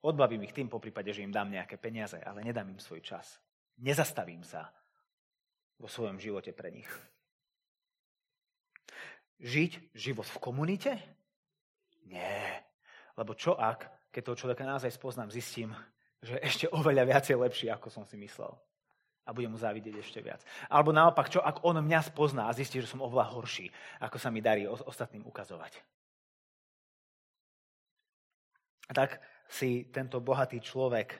Odbavím 0.05 0.45
ich 0.45 0.53
tým 0.53 0.69
po 0.69 0.77
prípade, 0.77 1.10
že 1.10 1.25
im 1.25 1.34
dám 1.34 1.49
nejaké 1.49 1.77
peniaze, 1.81 2.21
ale 2.21 2.45
nedám 2.45 2.69
im 2.69 2.77
svoj 2.77 3.01
čas. 3.01 3.41
Nezastavím 3.81 4.45
sa 4.45 4.69
vo 5.81 5.89
svojom 5.89 6.21
živote 6.21 6.53
pre 6.53 6.69
nich. 6.69 6.89
Žiť 9.41 9.93
život 9.97 10.29
v 10.29 10.41
komunite? 10.41 10.91
Nie. 12.05 12.62
Lebo 13.17 13.34
čo 13.34 13.57
ak, 13.57 14.13
keď 14.13 14.21
toho 14.21 14.38
človeka 14.38 14.69
naozaj 14.69 14.93
spoznám, 14.93 15.34
zistím, 15.34 15.73
že 16.21 16.38
je 16.38 16.45
ešte 16.45 16.65
oveľa 16.69 17.10
viacej 17.10 17.36
lepší, 17.41 17.67
ako 17.73 17.89
som 17.89 18.05
si 18.05 18.21
myslel. 18.21 18.53
A 19.25 19.34
budem 19.34 19.53
mu 19.53 19.60
závidieť 19.62 20.01
ešte 20.01 20.19
viac. 20.19 20.41
Alebo 20.65 20.89
naopak, 20.89 21.29
čo 21.29 21.39
ak 21.39 21.62
on 21.62 21.77
mňa 21.77 22.01
spozná 22.10 22.49
a 22.49 22.55
zistí, 22.57 22.81
že 22.81 22.89
som 22.89 23.05
oveľa 23.05 23.31
horší, 23.38 23.69
ako 24.01 24.17
sa 24.17 24.34
mi 24.34 24.41
darí 24.41 24.65
ostatným 24.65 25.23
ukazovať. 25.29 25.77
A 28.89 28.91
tak 28.97 29.21
si 29.47 29.88
tento 29.88 30.19
bohatý 30.19 30.60
človek 30.60 31.15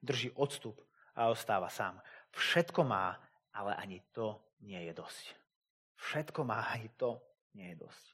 drží 0.00 0.32
odstup 0.38 0.78
a 1.12 1.28
ostáva 1.28 1.68
sám. 1.68 2.00
Všetko 2.32 2.80
má, 2.86 3.18
ale 3.52 3.76
ani 3.76 4.00
to 4.14 4.40
nie 4.64 4.80
je 4.88 4.92
dosť. 4.96 5.24
Všetko 6.00 6.40
má, 6.48 6.64
ani 6.72 6.88
to 6.96 7.20
nie 7.52 7.76
je 7.76 7.84
dosť. 7.84 8.04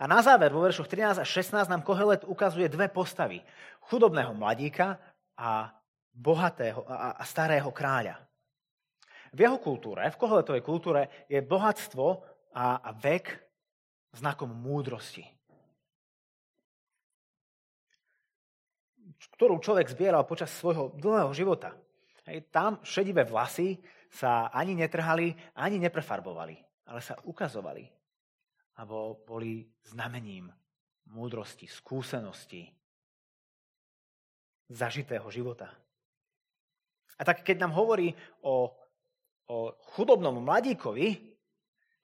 A 0.00 0.08
na 0.08 0.24
záver, 0.24 0.52
vo 0.52 0.64
veršoch 0.64 0.88
13 0.88 1.20
a 1.20 1.26
16 1.26 1.68
nám 1.68 1.84
Kohelet 1.84 2.24
ukazuje 2.24 2.68
dve 2.68 2.88
postavy. 2.88 3.44
Chudobného 3.84 4.32
mladíka 4.32 4.96
a 5.36 5.68
bohatého 6.16 6.80
a 6.88 7.20
starého 7.28 7.68
kráľa. 7.68 8.16
V 9.36 9.38
jeho 9.44 9.60
kultúre, 9.60 10.08
v 10.08 10.16
Koheletovej 10.16 10.64
kultúre 10.64 11.02
je 11.28 11.44
bohatstvo 11.44 12.24
a, 12.56 12.80
vek 12.96 13.36
znakom 14.16 14.48
múdrosti. 14.48 15.36
ktorú 19.16 19.60
človek 19.60 19.88
zbieral 19.92 20.24
počas 20.28 20.52
svojho 20.52 20.92
dlhého 20.96 21.32
života. 21.32 21.72
Hej, 22.28 22.48
tam 22.52 22.80
šedivé 22.84 23.24
vlasy 23.24 23.80
sa 24.08 24.48
ani 24.52 24.76
netrhali, 24.76 25.32
ani 25.56 25.76
neprefarbovali, 25.80 26.56
ale 26.88 27.00
sa 27.00 27.16
ukazovali. 27.24 27.84
Alebo 28.76 29.24
boli 29.24 29.64
znamením 29.88 30.52
múdrosti, 31.12 31.68
skúsenosti, 31.68 32.68
zažitého 34.68 35.28
života. 35.30 35.70
A 37.16 37.22
tak 37.24 37.40
keď 37.42 37.64
nám 37.64 37.72
hovorí 37.72 38.12
o, 38.44 38.70
o 39.48 39.56
chudobnom 39.96 40.36
mladíkovi, 40.40 41.36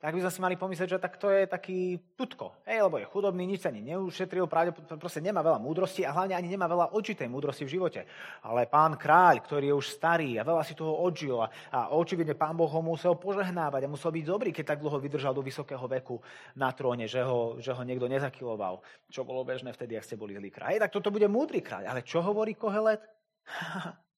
tak 0.02 0.18
by 0.18 0.26
sme 0.26 0.34
si 0.34 0.40
mali 0.42 0.56
pomyslieť, 0.58 0.98
že 0.98 0.98
tak 0.98 1.14
to 1.14 1.30
je 1.30 1.46
taký 1.46 1.94
tutko. 2.18 2.58
Hej, 2.66 2.90
lebo 2.90 2.98
je 2.98 3.06
chudobný, 3.06 3.46
nič 3.46 3.62
sa 3.62 3.70
ani 3.70 3.86
neušetril, 3.86 4.50
proste 4.98 5.22
nemá 5.22 5.46
veľa 5.46 5.62
múdrosti 5.62 6.02
a 6.02 6.10
hlavne 6.10 6.34
ani 6.34 6.50
nemá 6.50 6.66
veľa 6.66 6.90
očitej 6.90 7.30
múdrosti 7.30 7.62
v 7.62 7.78
živote. 7.78 8.00
Ale 8.42 8.66
pán 8.66 8.98
kráľ, 8.98 9.38
ktorý 9.46 9.70
je 9.70 9.78
už 9.78 9.86
starý 9.94 10.42
a 10.42 10.42
veľa 10.42 10.66
si 10.66 10.74
toho 10.74 10.90
odžil 11.06 11.38
a, 11.38 11.46
a 11.70 11.94
očividne 11.94 12.34
pán 12.34 12.58
Boh 12.58 12.66
ho 12.66 12.82
musel 12.82 13.14
požehnávať 13.14 13.86
a 13.86 13.92
musel 13.94 14.10
byť 14.10 14.24
dobrý, 14.26 14.50
keď 14.50 14.74
tak 14.74 14.82
dlho 14.82 14.98
vydržal 14.98 15.38
do 15.38 15.46
vysokého 15.46 15.86
veku 15.86 16.18
na 16.58 16.74
tróne, 16.74 17.06
že 17.06 17.22
ho, 17.22 17.62
že 17.62 17.70
ho 17.70 17.82
niekto 17.86 18.10
nezakiloval, 18.10 18.82
čo 19.06 19.22
bolo 19.22 19.46
bežné 19.46 19.70
vtedy, 19.70 19.94
ak 19.94 20.02
ste 20.02 20.18
boli 20.18 20.34
zlý 20.34 20.50
kráľ. 20.50 20.74
Hej, 20.74 20.82
tak 20.82 20.98
toto 20.98 21.14
bude 21.14 21.30
múdry 21.30 21.62
kráľ. 21.62 21.86
Ale 21.86 22.02
čo 22.02 22.18
hovorí 22.26 22.58
Kohelet? 22.58 23.06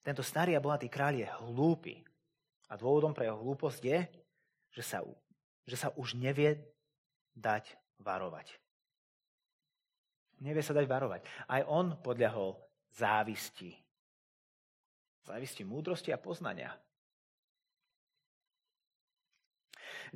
Tento 0.00 0.24
starý 0.24 0.56
a 0.56 0.64
bohatý 0.64 0.88
kráľ 0.88 1.14
je 1.20 1.28
hlúpy. 1.44 2.00
A 2.70 2.78
dôvodom 2.78 3.12
pre 3.12 3.26
jeho 3.28 3.36
hlúposť 3.36 3.82
je, 3.82 3.98
že 4.72 4.82
sa, 4.86 4.98
že 5.66 5.76
sa 5.76 5.92
už 5.98 6.16
nevie 6.16 6.56
dať 7.34 7.74
varovať. 8.00 8.56
Nevie 10.40 10.64
sa 10.64 10.72
dať 10.72 10.86
varovať. 10.88 11.20
Aj 11.50 11.60
on 11.68 12.00
podľahol 12.00 12.56
závisti. 12.96 13.76
Závisti 15.28 15.68
múdrosti 15.68 16.14
a 16.16 16.18
poznania. 16.18 16.72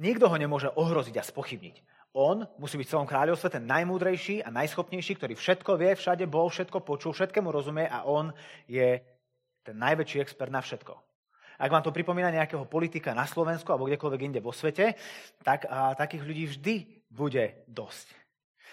Nikto 0.01 0.27
ho 0.27 0.37
nemôže 0.40 0.73
ohroziť 0.75 1.20
a 1.20 1.29
spochybniť. 1.29 1.77
On 2.14 2.47
musí 2.62 2.79
byť 2.79 2.87
v 2.87 2.92
celom 2.94 3.11
kráľovstve 3.11 3.59
ten 3.59 3.66
najmúdrejší 3.66 4.47
a 4.47 4.55
najschopnejší, 4.55 5.18
ktorý 5.18 5.35
všetko 5.35 5.75
vie, 5.75 5.99
všade 5.99 6.25
bol, 6.31 6.47
všetko 6.47 6.87
počul, 6.87 7.11
všetkému 7.11 7.51
rozumie 7.51 7.90
a 7.90 8.07
on 8.07 8.31
je 8.70 9.03
ten 9.64 9.77
najväčší 9.81 10.20
expert 10.20 10.53
na 10.53 10.61
všetko. 10.61 10.92
Ak 11.59 11.70
vám 11.70 11.83
to 11.87 11.94
pripomína 11.94 12.35
nejakého 12.35 12.66
politika 12.66 13.14
na 13.14 13.24
Slovensku 13.24 13.70
alebo 13.70 13.87
kdekoľvek 13.87 14.20
inde 14.20 14.40
vo 14.42 14.50
svete, 14.50 14.98
tak 15.40 15.64
a, 15.70 15.94
takých 15.94 16.27
ľudí 16.27 16.44
vždy 16.50 16.74
bude 17.09 17.64
dosť. 17.70 18.07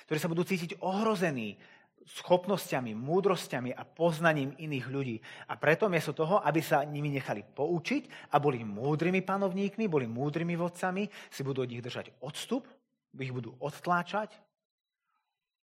Ktorí 0.09 0.17
sa 0.17 0.31
budú 0.31 0.43
cítiť 0.43 0.81
ohrození 0.81 1.61
schopnosťami, 2.01 2.97
múdrosťami 2.97 3.77
a 3.77 3.85
poznaním 3.85 4.57
iných 4.57 4.85
ľudí. 4.89 5.15
A 5.47 5.53
preto 5.55 5.85
miesto 5.85 6.17
toho, 6.17 6.41
aby 6.41 6.59
sa 6.59 6.81
nimi 6.81 7.13
nechali 7.13 7.45
poučiť 7.45 8.33
a 8.33 8.41
boli 8.41 8.65
múdrymi 8.65 9.21
panovníkmi, 9.21 9.85
boli 9.85 10.09
múdrymi 10.09 10.57
vodcami, 10.57 11.05
si 11.29 11.41
budú 11.45 11.61
od 11.61 11.69
nich 11.69 11.85
držať 11.85 12.09
odstup, 12.25 12.65
ich 13.13 13.29
budú 13.29 13.53
odtláčať 13.61 14.33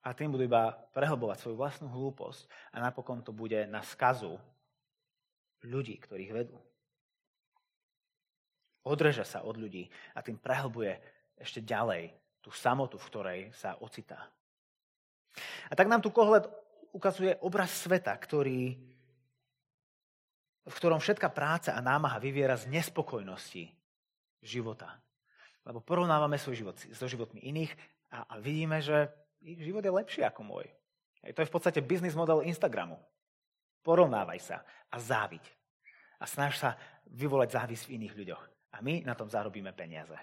a 0.07 0.15
tým 0.15 0.35
budú 0.35 0.47
iba 0.47 0.75
prehlbovať 0.95 1.43
svoju 1.43 1.57
vlastnú 1.59 1.89
hlúposť 1.91 2.47
a 2.75 2.79
napokon 2.79 3.23
to 3.23 3.35
bude 3.35 3.59
na 3.67 3.83
skazu 3.83 4.39
ľudí, 5.67 5.99
ktorých 5.99 6.33
vedú. 6.33 6.57
Odreže 8.87 9.27
sa 9.27 9.43
od 9.43 9.59
ľudí 9.59 9.91
a 10.15 10.23
tým 10.23 10.39
prehlbuje 10.39 10.95
ešte 11.37 11.59
ďalej 11.59 12.15
tú 12.39 12.55
samotu, 12.55 12.97
v 13.03 13.09
ktorej 13.11 13.41
sa 13.51 13.75
ocitá. 13.83 14.31
A 15.67 15.75
tak 15.75 15.91
nám 15.91 16.01
tu 16.01 16.15
Kohelet 16.15 16.47
ukazuje 16.95 17.35
obraz 17.43 17.75
sveta, 17.75 18.15
ktorý 18.15 18.79
v 20.67 20.75
ktorom 20.75 20.99
všetká 20.99 21.31
práca 21.31 21.79
a 21.79 21.85
námaha 21.85 22.19
vyviera 22.19 22.59
z 22.59 22.67
nespokojnosti 22.67 23.71
života. 24.43 24.99
Lebo 25.63 25.79
porovnávame 25.79 26.39
svoj 26.39 26.57
život 26.59 26.77
so 26.79 27.07
životmi 27.07 27.43
iných 27.43 27.71
a, 28.11 28.27
a 28.27 28.35
vidíme, 28.43 28.83
že 28.83 29.11
ich 29.43 29.63
život 29.63 29.83
je 29.83 29.95
lepší 29.95 30.23
ako 30.27 30.43
môj. 30.43 30.67
Hej, 31.23 31.39
to 31.39 31.43
je 31.43 31.51
v 31.51 31.55
podstate 31.55 31.81
biznis 31.87 32.19
model 32.19 32.43
Instagramu. 32.43 32.99
Porovnávaj 33.87 34.41
sa 34.43 34.67
a 34.91 34.97
záviť. 34.99 35.45
A 36.19 36.27
snaž 36.27 36.59
sa 36.59 36.75
vyvolať 37.07 37.55
závisť 37.55 37.87
v 37.87 38.03
iných 38.03 38.19
ľuďoch. 38.19 38.43
A 38.75 38.83
my 38.83 39.07
na 39.07 39.15
tom 39.15 39.31
zarobíme 39.31 39.71
peniaze. 39.79 40.19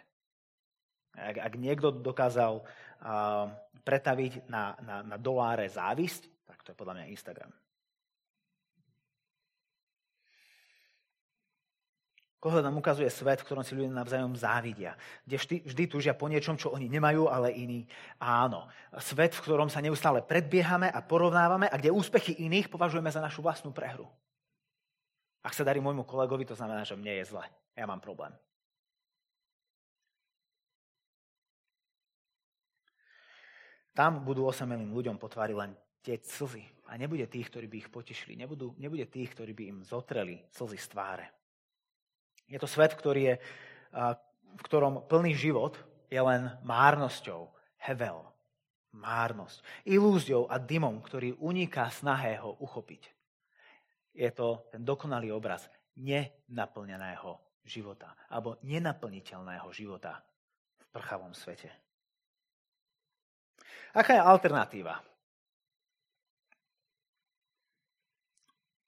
Ak, 1.16 1.40
ak 1.40 1.54
niekto 1.56 1.96
dokázal 1.96 2.60
uh, 2.60 3.48
pretaviť 3.88 4.52
na, 4.52 4.76
na, 4.84 4.96
na 5.06 5.18
doláre 5.22 5.70
závisť, 5.72 6.28
tak 6.44 6.60
to 6.66 6.76
je 6.76 6.80
podľa 6.80 6.94
mňa 7.00 7.12
Instagram. 7.16 7.52
Koho 12.44 12.60
nám 12.60 12.76
ukazuje 12.76 13.08
svet, 13.08 13.40
v 13.40 13.48
ktorom 13.48 13.64
si 13.64 13.72
ľudia 13.72 13.96
navzájom 13.96 14.36
závidia. 14.36 15.00
Kde 15.24 15.40
vždy, 15.40 15.56
vždy 15.64 15.84
túžia 15.88 16.12
po 16.12 16.28
niečom, 16.28 16.60
čo 16.60 16.76
oni 16.76 16.92
nemajú, 16.92 17.32
ale 17.32 17.56
iní 17.56 17.88
áno. 18.20 18.68
Svet, 19.00 19.32
v 19.32 19.48
ktorom 19.48 19.72
sa 19.72 19.80
neustále 19.80 20.20
predbiehame 20.20 20.92
a 20.92 21.00
porovnávame 21.00 21.72
a 21.72 21.80
kde 21.80 21.96
úspechy 21.96 22.36
iných 22.44 22.68
považujeme 22.68 23.08
za 23.08 23.24
našu 23.24 23.40
vlastnú 23.40 23.72
prehru. 23.72 24.12
Ak 25.40 25.56
sa 25.56 25.64
darí 25.64 25.80
môjmu 25.80 26.04
kolegovi, 26.04 26.44
to 26.44 26.52
znamená, 26.52 26.84
že 26.84 27.00
mne 27.00 27.16
je 27.24 27.32
zle. 27.32 27.48
Ja 27.80 27.88
mám 27.88 28.04
problém. 28.04 28.36
Tam 33.96 34.20
budú 34.20 34.52
osamelým 34.52 34.92
ľuďom 34.92 35.16
potvári 35.16 35.56
len 35.56 35.80
tie 36.04 36.20
slzy. 36.20 36.68
A 36.92 37.00
nebude 37.00 37.24
tých, 37.32 37.48
ktorí 37.48 37.72
by 37.72 37.88
ich 37.88 37.88
potešili. 37.88 38.36
Nebude 38.36 39.08
tých, 39.08 39.32
ktorí 39.32 39.56
by 39.56 39.64
im 39.72 39.80
zotreli 39.88 40.44
slzy 40.52 40.76
z 40.76 40.92
tváre. 40.92 41.28
Je 42.48 42.60
to 42.60 42.68
svet, 42.70 42.94
ktorý 42.94 43.22
je, 43.34 43.36
v 44.54 44.62
ktorom 44.68 45.08
plný 45.10 45.34
život 45.34 45.80
je 46.12 46.22
len 46.22 46.54
márnosťou, 46.62 47.50
hevel, 47.90 48.22
márnosť, 48.94 49.66
ilúziou 49.90 50.46
a 50.46 50.62
dymom, 50.62 51.02
ktorý 51.02 51.34
uniká 51.42 51.90
snahe 51.90 52.38
ho 52.38 52.54
uchopiť. 52.62 53.10
Je 54.14 54.30
to 54.30 54.70
ten 54.70 54.86
dokonalý 54.86 55.34
obraz 55.34 55.66
nenaplneného 55.98 57.42
života 57.66 58.14
alebo 58.30 58.62
nenaplniteľného 58.62 59.66
života 59.74 60.22
v 60.78 60.86
prchavom 60.94 61.34
svete. 61.34 61.74
Aká 63.94 64.18
je 64.18 64.22
alternatíva? 64.22 65.02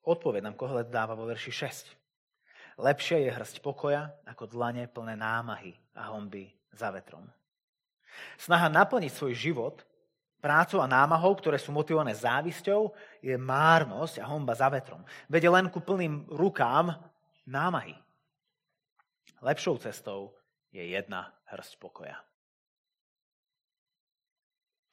Odpoveď 0.05 0.41
nám 0.45 0.57
Kohelet 0.57 0.93
dáva 0.93 1.17
vo 1.17 1.25
verši 1.25 1.49
6. 1.49 2.04
Lepšie 2.75 3.23
je 3.23 3.31
hrsť 3.31 3.63
pokoja 3.63 4.11
ako 4.27 4.51
dlane 4.51 4.83
plné 4.91 5.15
námahy 5.15 5.75
a 5.95 6.11
homby 6.11 6.51
za 6.75 6.91
vetrom. 6.91 7.23
Snaha 8.35 8.67
naplniť 8.67 9.11
svoj 9.11 9.33
život 9.35 9.87
prácou 10.43 10.83
a 10.83 10.91
námahou, 10.91 11.33
ktoré 11.39 11.55
sú 11.55 11.71
motivované 11.71 12.13
závisťou, 12.13 12.93
je 13.23 13.33
márnosť 13.33 14.19
a 14.21 14.29
homba 14.29 14.53
za 14.53 14.67
vetrom. 14.67 15.01
Vede 15.31 15.47
len 15.47 15.71
ku 15.71 15.79
plným 15.79 16.27
rukám 16.29 16.93
námahy. 17.47 17.95
Lepšou 19.39 19.79
cestou 19.81 20.35
je 20.69 20.83
jedna 20.83 21.31
hrsť 21.47 21.79
pokoja. 21.79 22.19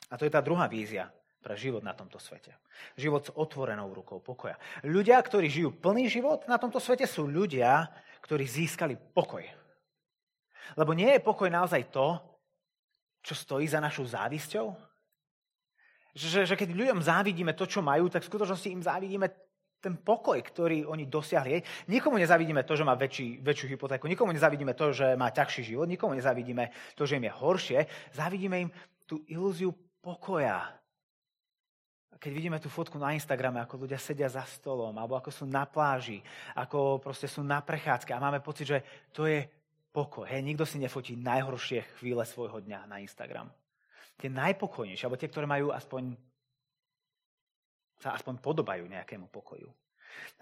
A 0.08 0.14
to 0.20 0.28
je 0.28 0.32
tá 0.32 0.44
druhá 0.44 0.68
vízia 0.68 1.08
pre 1.42 1.58
život 1.58 1.82
na 1.82 1.90
tomto 1.92 2.22
svete. 2.22 2.54
Život 2.94 3.22
s 3.26 3.34
otvorenou 3.34 3.90
rukou 3.90 4.22
pokoja. 4.22 4.54
Ľudia, 4.86 5.18
ktorí 5.18 5.50
žijú 5.50 5.74
plný 5.74 6.06
život 6.06 6.46
na 6.46 6.56
tomto 6.56 6.78
svete, 6.78 7.04
sú 7.10 7.26
ľudia, 7.26 7.90
ktorí 8.22 8.46
získali 8.46 8.94
pokoj. 8.94 9.42
Lebo 10.78 10.94
nie 10.94 11.10
je 11.10 11.20
pokoj 11.20 11.50
naozaj 11.50 11.90
to, 11.90 12.22
čo 13.22 13.34
stojí 13.34 13.66
za 13.66 13.82
našou 13.82 14.06
závisťou? 14.06 14.70
Že, 16.14 16.46
že 16.46 16.54
keď 16.54 16.68
ľuďom 16.76 17.00
závidíme 17.02 17.52
to, 17.58 17.66
čo 17.66 17.82
majú, 17.82 18.06
tak 18.06 18.22
v 18.22 18.30
skutočnosti 18.30 18.68
im 18.70 18.82
závidíme 18.84 19.26
ten 19.82 19.98
pokoj, 19.98 20.38
ktorý 20.38 20.86
oni 20.86 21.10
dosiahli. 21.10 21.58
Nikomu 21.90 22.14
nezavidíme 22.22 22.62
to, 22.62 22.78
že 22.78 22.86
má 22.86 22.94
väčší, 22.94 23.42
väčšiu 23.42 23.66
hypotéku, 23.74 24.06
nikomu 24.06 24.30
nezavidíme 24.30 24.78
to, 24.78 24.94
že 24.94 25.18
má 25.18 25.34
ťažší 25.34 25.74
život, 25.74 25.90
nikomu 25.90 26.14
nezavidíme 26.14 26.94
to, 26.94 27.02
že 27.02 27.18
im 27.18 27.26
je 27.26 27.34
horšie. 27.34 27.78
Závidíme 28.14 28.56
im 28.68 28.70
tú 29.10 29.18
ilúziu 29.26 29.74
pokoja, 29.98 30.70
keď 32.22 32.30
vidíme 32.30 32.62
tú 32.62 32.70
fotku 32.70 33.02
na 33.02 33.10
Instagrame, 33.18 33.58
ako 33.58 33.82
ľudia 33.82 33.98
sedia 33.98 34.30
za 34.30 34.46
stolom, 34.46 34.94
alebo 34.94 35.18
ako 35.18 35.34
sú 35.34 35.42
na 35.42 35.66
pláži, 35.66 36.22
ako 36.54 37.02
proste 37.02 37.26
sú 37.26 37.42
na 37.42 37.58
prechádzke 37.58 38.14
a 38.14 38.22
máme 38.22 38.38
pocit, 38.38 38.70
že 38.70 38.78
to 39.10 39.26
je 39.26 39.42
pokoj. 39.90 40.30
Hej, 40.30 40.46
nikto 40.46 40.62
si 40.62 40.78
nefotí 40.78 41.18
najhoršie 41.18 41.98
chvíle 41.98 42.22
svojho 42.22 42.62
dňa 42.62 42.86
na 42.86 43.02
Instagram. 43.02 43.50
Tie 44.14 44.30
najpokojnejšie, 44.30 45.10
alebo 45.10 45.18
tie, 45.18 45.26
ktoré 45.26 45.50
majú 45.50 45.74
aspoň 45.74 46.14
sa 47.98 48.14
aspoň 48.14 48.38
podobajú 48.38 48.86
nejakému 48.86 49.26
pokoju. 49.30 49.66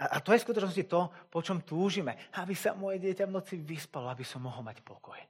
A, 0.00 0.16
a 0.16 0.24
to 0.24 0.32
je 0.32 0.40
v 0.40 0.46
skutočnosti 0.48 0.84
to, 0.88 1.00
po 1.28 1.40
čom 1.44 1.60
túžime. 1.60 2.16
Aby 2.40 2.56
sa 2.56 2.72
moje 2.72 3.00
dieťa 3.04 3.28
v 3.28 3.36
noci 3.36 3.60
vyspalo, 3.60 4.08
aby 4.08 4.24
som 4.24 4.40
mohol 4.40 4.64
mať 4.64 4.80
pokoj. 4.80 5.20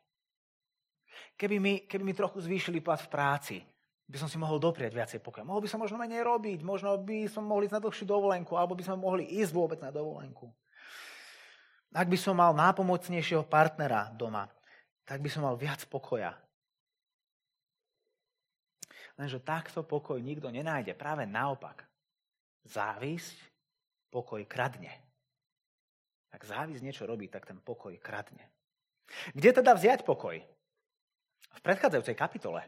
Keby 1.34 1.56
mi, 1.58 1.74
keby 1.90 2.02
mi 2.06 2.14
trochu 2.14 2.38
zvýšili 2.38 2.78
plat 2.78 3.02
v 3.02 3.10
práci, 3.10 3.56
by 4.11 4.18
som 4.18 4.27
si 4.27 4.35
mohol 4.42 4.59
doprieť 4.59 4.90
viacej 4.90 5.23
pokoja. 5.23 5.46
Mohol 5.46 5.62
by 5.62 5.68
som 5.70 5.79
možno 5.79 5.94
menej 5.94 6.27
robiť, 6.27 6.66
možno 6.66 6.99
by 6.99 7.31
som 7.31 7.46
mohol 7.46 7.62
ísť 7.62 7.79
na 7.79 7.83
dlhšiu 7.87 8.07
dovolenku, 8.11 8.59
alebo 8.59 8.75
by 8.75 8.83
sme 8.83 8.99
mohli 8.99 9.25
ísť 9.38 9.55
vôbec 9.55 9.79
na 9.79 9.94
dovolenku. 9.94 10.51
Ak 11.94 12.11
by 12.11 12.18
som 12.18 12.35
mal 12.35 12.51
nápomocnejšieho 12.51 13.46
partnera 13.46 14.11
doma, 14.11 14.51
tak 15.07 15.23
by 15.23 15.31
som 15.31 15.46
mal 15.46 15.55
viac 15.55 15.87
pokoja. 15.87 16.35
Lenže 19.14 19.38
takto 19.42 19.87
pokoj 19.87 20.18
nikto 20.18 20.51
nenájde. 20.51 20.99
Práve 20.99 21.23
naopak. 21.27 21.87
Závisť 22.66 23.38
pokoj 24.11 24.42
kradne. 24.46 24.90
Ak 26.31 26.42
závisť 26.46 26.83
niečo 26.83 27.07
robí, 27.07 27.31
tak 27.31 27.46
ten 27.46 27.59
pokoj 27.62 27.94
kradne. 27.99 28.42
Kde 29.35 29.51
teda 29.62 29.75
vziať 29.75 30.07
pokoj? 30.07 30.38
V 31.51 31.61
predchádzajúcej 31.66 32.14
kapitole 32.14 32.62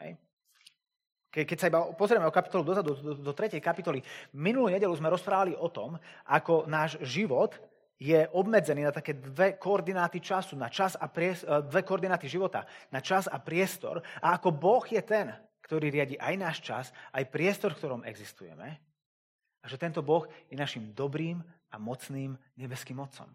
Hej. 0.00 0.18
Ke, 1.28 1.44
keď 1.44 1.56
sa 1.60 1.68
iba 1.68 1.80
pozrieme 1.92 2.24
o 2.24 2.32
kapitolu 2.32 2.64
dozadu, 2.64 2.96
do, 2.96 3.12
do, 3.12 3.20
do 3.20 3.32
3. 3.36 3.60
kapitoly, 3.60 4.00
minulú 4.32 4.72
nedelu 4.72 4.94
sme 4.96 5.12
rozprávali 5.12 5.52
o 5.52 5.68
tom, 5.68 6.00
ako 6.24 6.64
náš 6.64 6.96
život 7.04 7.52
je 7.98 8.30
obmedzený 8.30 8.86
na 8.86 8.94
také 8.94 9.18
dve 9.18 9.58
koordináty 9.58 10.22
času, 10.22 10.54
na 10.54 10.70
čas 10.70 10.94
a 10.94 11.10
priestor, 11.10 11.66
dve 11.66 11.82
koordináty 11.82 12.30
života, 12.30 12.62
na 12.94 13.02
čas 13.02 13.26
a 13.26 13.42
priestor. 13.42 13.98
A 14.22 14.38
ako 14.38 14.54
Boh 14.54 14.86
je 14.86 15.02
ten, 15.02 15.34
ktorý 15.66 15.90
riadi 15.90 16.14
aj 16.16 16.34
náš 16.38 16.56
čas, 16.62 16.84
aj 17.10 17.28
priestor, 17.28 17.74
v 17.74 17.78
ktorom 17.82 18.06
existujeme. 18.06 18.78
A 19.60 19.66
že 19.66 19.76
tento 19.76 20.00
Boh 20.00 20.24
je 20.46 20.56
našim 20.56 20.94
dobrým 20.94 21.42
a 21.68 21.76
mocným 21.76 22.38
nebeským 22.54 23.02
Otcom. 23.02 23.28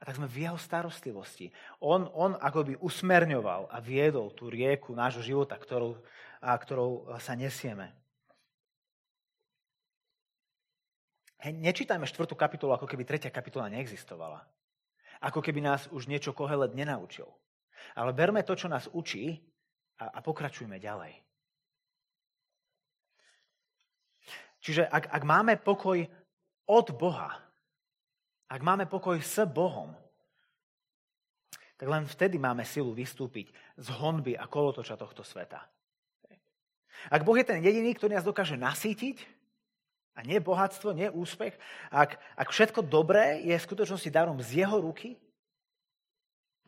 A 0.00 0.08
tak 0.08 0.16
sme 0.16 0.24
v 0.24 0.48
jeho 0.48 0.56
starostlivosti. 0.56 1.52
On, 1.84 2.08
on 2.16 2.32
akoby 2.40 2.80
usmerňoval 2.80 3.68
a 3.68 3.76
viedol 3.84 4.32
tú 4.32 4.48
rieku 4.48 4.96
nášho 4.96 5.20
života, 5.20 5.60
ktorou, 5.60 6.00
a 6.40 6.56
ktorou 6.56 7.04
sa 7.20 7.36
nesieme. 7.36 7.92
Hej, 11.40 11.56
nečítajme 11.56 12.08
štvrtú 12.08 12.36
kapitolu, 12.36 12.76
ako 12.76 12.88
keby 12.88 13.04
tretia 13.04 13.32
kapitola 13.32 13.68
neexistovala. 13.72 14.44
Ako 15.20 15.44
keby 15.44 15.60
nás 15.60 15.88
už 15.92 16.08
niečo 16.08 16.32
Kohelet 16.32 16.72
nenaučil. 16.72 17.28
Ale 17.96 18.16
berme 18.16 18.40
to, 18.44 18.56
čo 18.56 18.68
nás 18.68 18.88
učí 18.92 19.40
a, 20.00 20.16
a 20.16 20.18
pokračujme 20.24 20.80
ďalej. 20.80 21.16
Čiže 24.60 24.84
ak, 24.84 25.08
ak 25.12 25.22
máme 25.24 25.56
pokoj 25.60 26.04
od 26.68 26.86
Boha, 26.92 27.40
ak 28.50 28.60
máme 28.66 28.90
pokoj 28.90 29.14
s 29.22 29.46
Bohom, 29.46 29.94
tak 31.78 31.86
len 31.88 32.04
vtedy 32.04 32.36
máme 32.36 32.66
silu 32.66 32.92
vystúpiť 32.92 33.54
z 33.78 33.88
honby 34.02 34.36
a 34.36 34.44
kolotoča 34.50 34.98
tohto 35.00 35.24
sveta. 35.24 35.64
Ak 37.08 37.24
Boh 37.24 37.38
je 37.38 37.48
ten 37.48 37.64
jediný, 37.64 37.96
ktorý 37.96 38.18
nás 38.18 38.26
dokáže 38.26 38.60
nasýtiť, 38.60 39.24
a 40.18 40.26
nie 40.26 40.36
bohatstvo, 40.42 40.92
nie 40.92 41.08
úspech, 41.08 41.56
ak, 41.88 42.20
ak 42.36 42.48
všetko 42.52 42.84
dobré 42.84 43.40
je 43.40 43.56
v 43.56 43.64
skutočnosti 43.64 44.10
darom 44.12 44.36
z 44.42 44.66
jeho 44.66 44.76
ruky, 44.82 45.16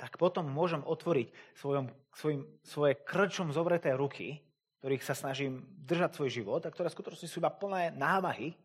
tak 0.00 0.16
potom 0.16 0.48
môžem 0.48 0.80
otvoriť 0.80 1.28
svojom, 1.60 1.92
svojim, 2.16 2.48
svoje 2.64 2.96
krčom 3.04 3.52
zovreté 3.52 3.92
ruky, 3.92 4.40
ktorých 4.80 5.04
sa 5.04 5.12
snažím 5.12 5.68
držať 5.84 6.16
svoj 6.16 6.30
život 6.32 6.62
a 6.64 6.72
ktoré 6.72 6.88
skutočnosti 6.88 7.28
sú 7.28 7.44
iba 7.44 7.52
plné 7.52 7.92
námahy, 7.92 8.56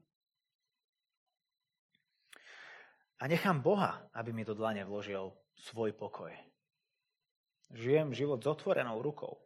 A 3.18 3.26
nechám 3.26 3.62
Boha, 3.62 4.06
aby 4.14 4.30
mi 4.30 4.46
do 4.46 4.54
dlane 4.54 4.86
vložil 4.86 5.34
svoj 5.58 5.94
pokoj. 5.98 6.30
Žijem 7.74 8.14
život 8.14 8.40
s 8.40 8.48
otvorenou 8.48 9.02
rukou. 9.02 9.42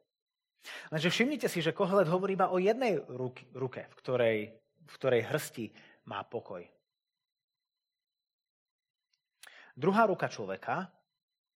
Lenže 0.93 1.09
všimnite 1.09 1.47
si, 1.49 1.63
že 1.63 1.73
Kohelet 1.73 2.11
hovorí 2.11 2.37
iba 2.37 2.51
o 2.53 2.61
jednej 2.61 3.01
ruke, 3.55 3.87
v 3.89 3.95
ktorej, 3.97 4.37
v 4.85 4.93
ktorej 4.99 5.25
hrsti 5.25 5.65
má 6.05 6.21
pokoj. 6.21 6.61
Druhá 9.73 10.05
ruka 10.05 10.27
človeka, 10.27 10.91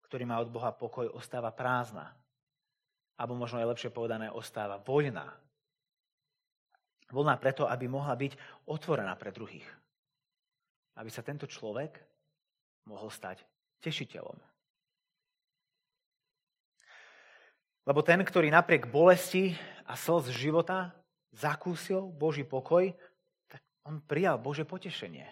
ktorý 0.07 0.24
má 0.24 0.38
od 0.38 0.48
Boha 0.48 0.70
pokoj, 0.70 1.11
ostáva 1.12 1.50
prázdna. 1.50 2.14
Alebo 3.18 3.35
možno 3.35 3.59
je 3.59 3.70
lepšie 3.74 3.90
povedané, 3.90 4.31
ostáva 4.31 4.79
voľná. 4.79 5.35
Voľná 7.11 7.37
preto, 7.37 7.68
aby 7.68 7.90
mohla 7.90 8.14
byť 8.16 8.64
otvorená 8.70 9.12
pre 9.18 9.35
druhých. 9.35 9.66
Aby 10.94 11.11
sa 11.11 11.26
tento 11.26 11.50
človek 11.50 11.98
mohol 12.87 13.11
stať 13.11 13.42
tešiteľom. 13.83 14.38
Lebo 17.85 18.00
ten, 18.00 18.24
ktorý 18.24 18.48
napriek 18.48 18.88
bolesti 18.88 19.52
a 19.85 19.92
slz 19.92 20.33
života 20.33 20.96
zakúsil 21.37 22.09
Boží 22.09 22.46
pokoj, 22.46 22.88
tak 23.44 23.61
on 23.85 24.00
prijal 24.00 24.40
Bože 24.40 24.64
potešenie. 24.64 25.28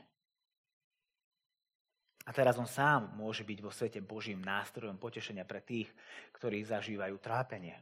A 2.22 2.30
teraz 2.30 2.54
on 2.60 2.68
sám 2.68 3.16
môže 3.18 3.42
byť 3.42 3.58
vo 3.58 3.72
svete 3.72 3.98
Božím 4.04 4.44
nástrojom 4.44 5.00
potešenia 5.00 5.42
pre 5.42 5.64
tých, 5.64 5.90
ktorí 6.36 6.62
zažívajú 6.62 7.18
trápenie. 7.18 7.74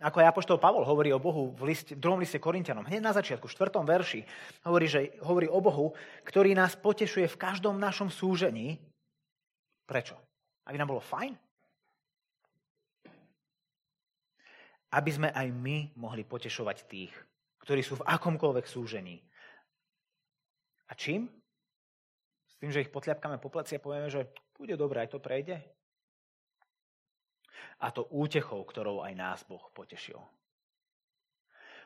Ako 0.00 0.24
aj 0.24 0.32
Apoštol 0.32 0.56
Pavol 0.56 0.88
hovorí 0.88 1.12
o 1.12 1.20
Bohu 1.20 1.52
v, 1.52 1.76
liste, 1.76 1.92
v 1.92 2.00
druhom 2.00 2.16
liste 2.16 2.40
Korintianom, 2.40 2.88
hneď 2.88 3.04
na 3.04 3.12
začiatku, 3.12 3.44
v 3.44 3.52
štvrtom 3.52 3.84
verši, 3.84 4.24
hovorí, 4.64 4.88
že 4.88 5.20
hovorí 5.20 5.44
o 5.44 5.60
Bohu, 5.60 5.92
ktorý 6.24 6.56
nás 6.56 6.72
potešuje 6.72 7.28
v 7.28 7.36
každom 7.36 7.76
našom 7.76 8.08
súžení. 8.08 8.80
Prečo? 9.84 10.16
Aby 10.64 10.80
nám 10.80 10.96
bolo 10.96 11.04
fajn? 11.04 11.36
Aby 14.96 15.10
sme 15.12 15.28
aj 15.36 15.52
my 15.52 15.92
mohli 16.00 16.24
potešovať 16.24 16.88
tých, 16.88 17.12
ktorí 17.60 17.84
sú 17.84 18.00
v 18.00 18.06
akomkoľvek 18.08 18.64
súžení. 18.64 19.20
A 20.88 20.96
čím? 20.96 21.28
S 22.48 22.56
tým, 22.56 22.72
že 22.72 22.82
ich 22.82 22.90
potľapkáme 22.90 23.36
po 23.36 23.52
pleci 23.52 23.76
a 23.76 23.84
povieme, 23.84 24.08
že 24.08 24.32
bude 24.56 24.80
dobré, 24.80 25.04
aj 25.04 25.12
to 25.12 25.20
prejde? 25.20 25.60
A 27.80 27.88
to 27.90 28.08
útechou, 28.10 28.62
ktorou 28.64 29.02
aj 29.04 29.12
nás 29.16 29.38
Boh 29.44 29.62
potešil. 29.74 30.20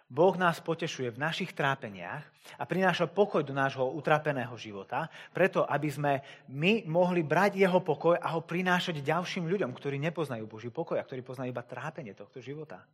Boh 0.05 0.37
nás 0.37 0.61
potešuje 0.61 1.17
v 1.17 1.23
našich 1.23 1.57
trápeniach 1.57 2.23
a 2.61 2.69
prináša 2.69 3.09
pokoj 3.09 3.41
do 3.41 3.57
nášho 3.57 3.89
utrapeného 3.89 4.53
života, 4.61 5.09
preto 5.33 5.65
aby 5.65 5.89
sme 5.89 6.13
my 6.53 6.85
mohli 6.85 7.25
brať 7.25 7.57
jeho 7.57 7.81
pokoj 7.81 8.21
a 8.21 8.37
ho 8.37 8.45
prinášať 8.45 9.01
ďalším 9.01 9.49
ľuďom, 9.49 9.73
ktorí 9.73 9.97
nepoznajú 9.99 10.45
Boží 10.45 10.69
pokoj 10.69 11.01
a 11.01 11.07
ktorí 11.09 11.25
poznajú 11.25 11.51
iba 11.51 11.65
trápenie 11.65 12.13
tohto 12.13 12.45
života. 12.45 12.85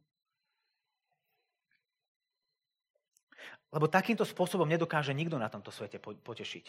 Lebo 3.75 3.91
takýmto 3.91 4.23
spôsobom 4.23 4.71
nedokáže 4.71 5.11
nikto 5.11 5.35
na 5.35 5.51
tomto 5.51 5.75
svete 5.75 5.99
potešiť. 6.03 6.67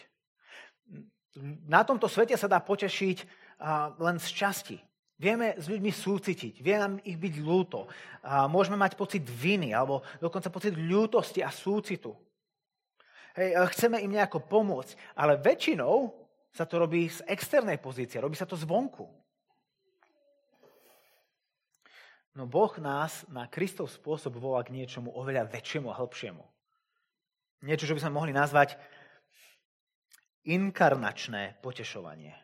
Na 1.70 1.86
tomto 1.86 2.10
svete 2.10 2.34
sa 2.34 2.50
dá 2.50 2.58
potešiť 2.58 3.18
len 3.98 4.18
z 4.18 4.28
časti. 4.30 4.76
Vieme 5.22 5.54
s 5.54 5.70
ľuďmi 5.70 5.94
súcitiť, 5.94 6.58
vie 6.58 6.74
nám 6.74 6.98
ich 7.06 7.14
byť 7.14 7.34
ľúto. 7.38 7.86
A 8.26 8.50
môžeme 8.50 8.74
mať 8.74 8.98
pocit 8.98 9.22
viny 9.22 9.70
alebo 9.70 10.02
dokonca 10.18 10.50
pocit 10.50 10.74
ľútosti 10.74 11.46
a 11.46 11.54
súcitu. 11.54 12.10
Hej, 13.38 13.54
chceme 13.70 14.02
im 14.02 14.10
nejako 14.18 14.42
pomôcť, 14.42 15.14
ale 15.14 15.38
väčšinou 15.38 16.10
sa 16.50 16.66
to 16.66 16.82
robí 16.82 17.06
z 17.06 17.22
externej 17.30 17.78
pozície, 17.78 18.18
robí 18.18 18.34
sa 18.34 18.50
to 18.50 18.58
zvonku. 18.58 19.06
No 22.34 22.50
Boh 22.50 22.74
nás 22.82 23.22
na 23.30 23.46
Kristov 23.46 23.94
spôsob 23.94 24.34
volá 24.42 24.66
k 24.66 24.74
niečomu 24.74 25.14
oveľa 25.14 25.46
väčšiemu 25.54 25.86
a 25.92 25.98
hĺbšiemu. 26.02 26.44
Niečo, 27.62 27.86
čo 27.86 27.94
by 27.94 28.02
sme 28.02 28.16
mohli 28.18 28.32
nazvať 28.34 28.74
inkarnačné 30.42 31.62
potešovanie. 31.62 32.34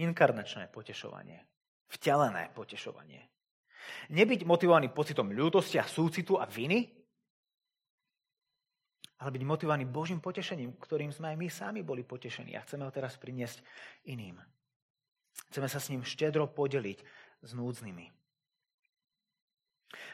Inkarnačné 0.00 0.72
potešovanie. 0.72 1.44
Vtelené 1.92 2.48
potešovanie. 2.56 3.28
Nebyť 4.08 4.48
motivovaný 4.48 4.88
pocitom 4.88 5.28
ľútosti 5.28 5.76
a 5.76 5.84
súcitu 5.84 6.40
a 6.40 6.48
viny, 6.48 6.88
ale 9.20 9.30
byť 9.36 9.44
motivovaný 9.44 9.84
Božím 9.84 10.24
potešením, 10.24 10.80
ktorým 10.80 11.12
sme 11.12 11.34
aj 11.34 11.36
my 11.36 11.48
sami 11.52 11.80
boli 11.84 12.00
potešení 12.00 12.56
a 12.56 12.64
chceme 12.64 12.88
ho 12.88 12.92
teraz 12.94 13.20
priniesť 13.20 13.60
iným. 14.08 14.40
Chceme 15.52 15.68
sa 15.68 15.76
s 15.76 15.92
ním 15.92 16.00
štedro 16.00 16.48
podeliť 16.48 16.98
s 17.44 17.50
núdznymi. 17.52 18.06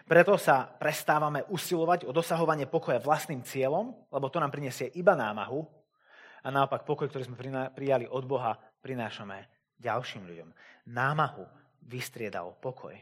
Preto 0.07 0.35
sa 0.39 0.67
prestávame 0.67 1.47
usilovať 1.47 2.07
o 2.09 2.15
dosahovanie 2.15 2.67
pokoja 2.67 2.99
vlastným 2.99 3.47
cieľom, 3.47 3.95
lebo 4.11 4.27
to 4.33 4.43
nám 4.43 4.51
prinesie 4.51 4.91
iba 4.99 5.15
námahu 5.15 5.63
a 6.43 6.49
naopak 6.51 6.83
pokoj, 6.83 7.07
ktorý 7.07 7.27
sme 7.27 7.39
prijali 7.75 8.07
od 8.11 8.25
Boha, 8.27 8.59
prinášame 8.83 9.56
ďalším 9.81 10.25
ľuďom. 10.27 10.49
Námahu 10.93 11.45
vystriedal 11.87 12.57
pokoj. 12.59 12.95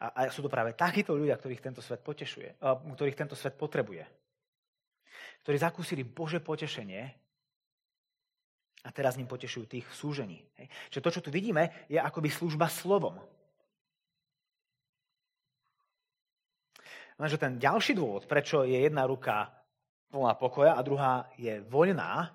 A, 0.00 0.06
a 0.12 0.20
sú 0.28 0.44
to 0.44 0.52
práve 0.52 0.76
takíto 0.76 1.16
ľudia, 1.16 1.40
ktorých 1.40 1.64
tento 1.64 1.80
svet 1.80 2.04
potešuje, 2.04 2.60
ktorých 2.94 3.16
tento 3.16 3.34
svet 3.34 3.56
potrebuje. 3.56 4.04
Ktorí 5.40 5.56
zakúsili 5.56 6.02
Bože 6.04 6.38
potešenie 6.38 7.02
a 8.84 8.88
teraz 8.92 9.16
ním 9.16 9.28
potešujú 9.28 9.64
tých 9.68 9.86
v 9.88 9.96
súžení. 9.96 10.38
Hej. 10.56 10.66
Čiže 10.92 11.04
to, 11.04 11.14
čo 11.16 11.24
tu 11.24 11.30
vidíme, 11.32 11.88
je 11.88 12.00
akoby 12.00 12.28
služba 12.32 12.68
slovom. 12.68 13.20
Lenže 17.20 17.36
ten 17.36 17.60
ďalší 17.60 17.92
dôvod, 17.92 18.24
prečo 18.24 18.64
je 18.64 18.80
jedna 18.80 19.04
ruka 19.04 19.52
plná 20.08 20.32
pokoja 20.40 20.72
a 20.72 20.80
druhá 20.80 21.28
je 21.36 21.60
voľná, 21.68 22.32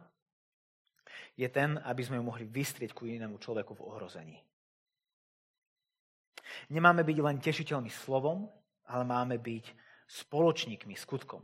je 1.36 1.48
ten, 1.52 1.76
aby 1.84 2.02
sme 2.04 2.18
ju 2.20 2.24
mohli 2.24 2.48
vystrieť 2.48 2.96
ku 2.96 3.08
inému 3.08 3.36
človeku 3.40 3.76
v 3.76 3.86
ohrození. 3.86 4.38
Nemáme 6.72 7.04
byť 7.04 7.18
len 7.20 7.38
tešiteľmi 7.44 7.92
slovom, 7.92 8.48
ale 8.88 9.04
máme 9.04 9.36
byť 9.36 9.66
spoločníkmi 10.08 10.96
skutkom. 10.96 11.44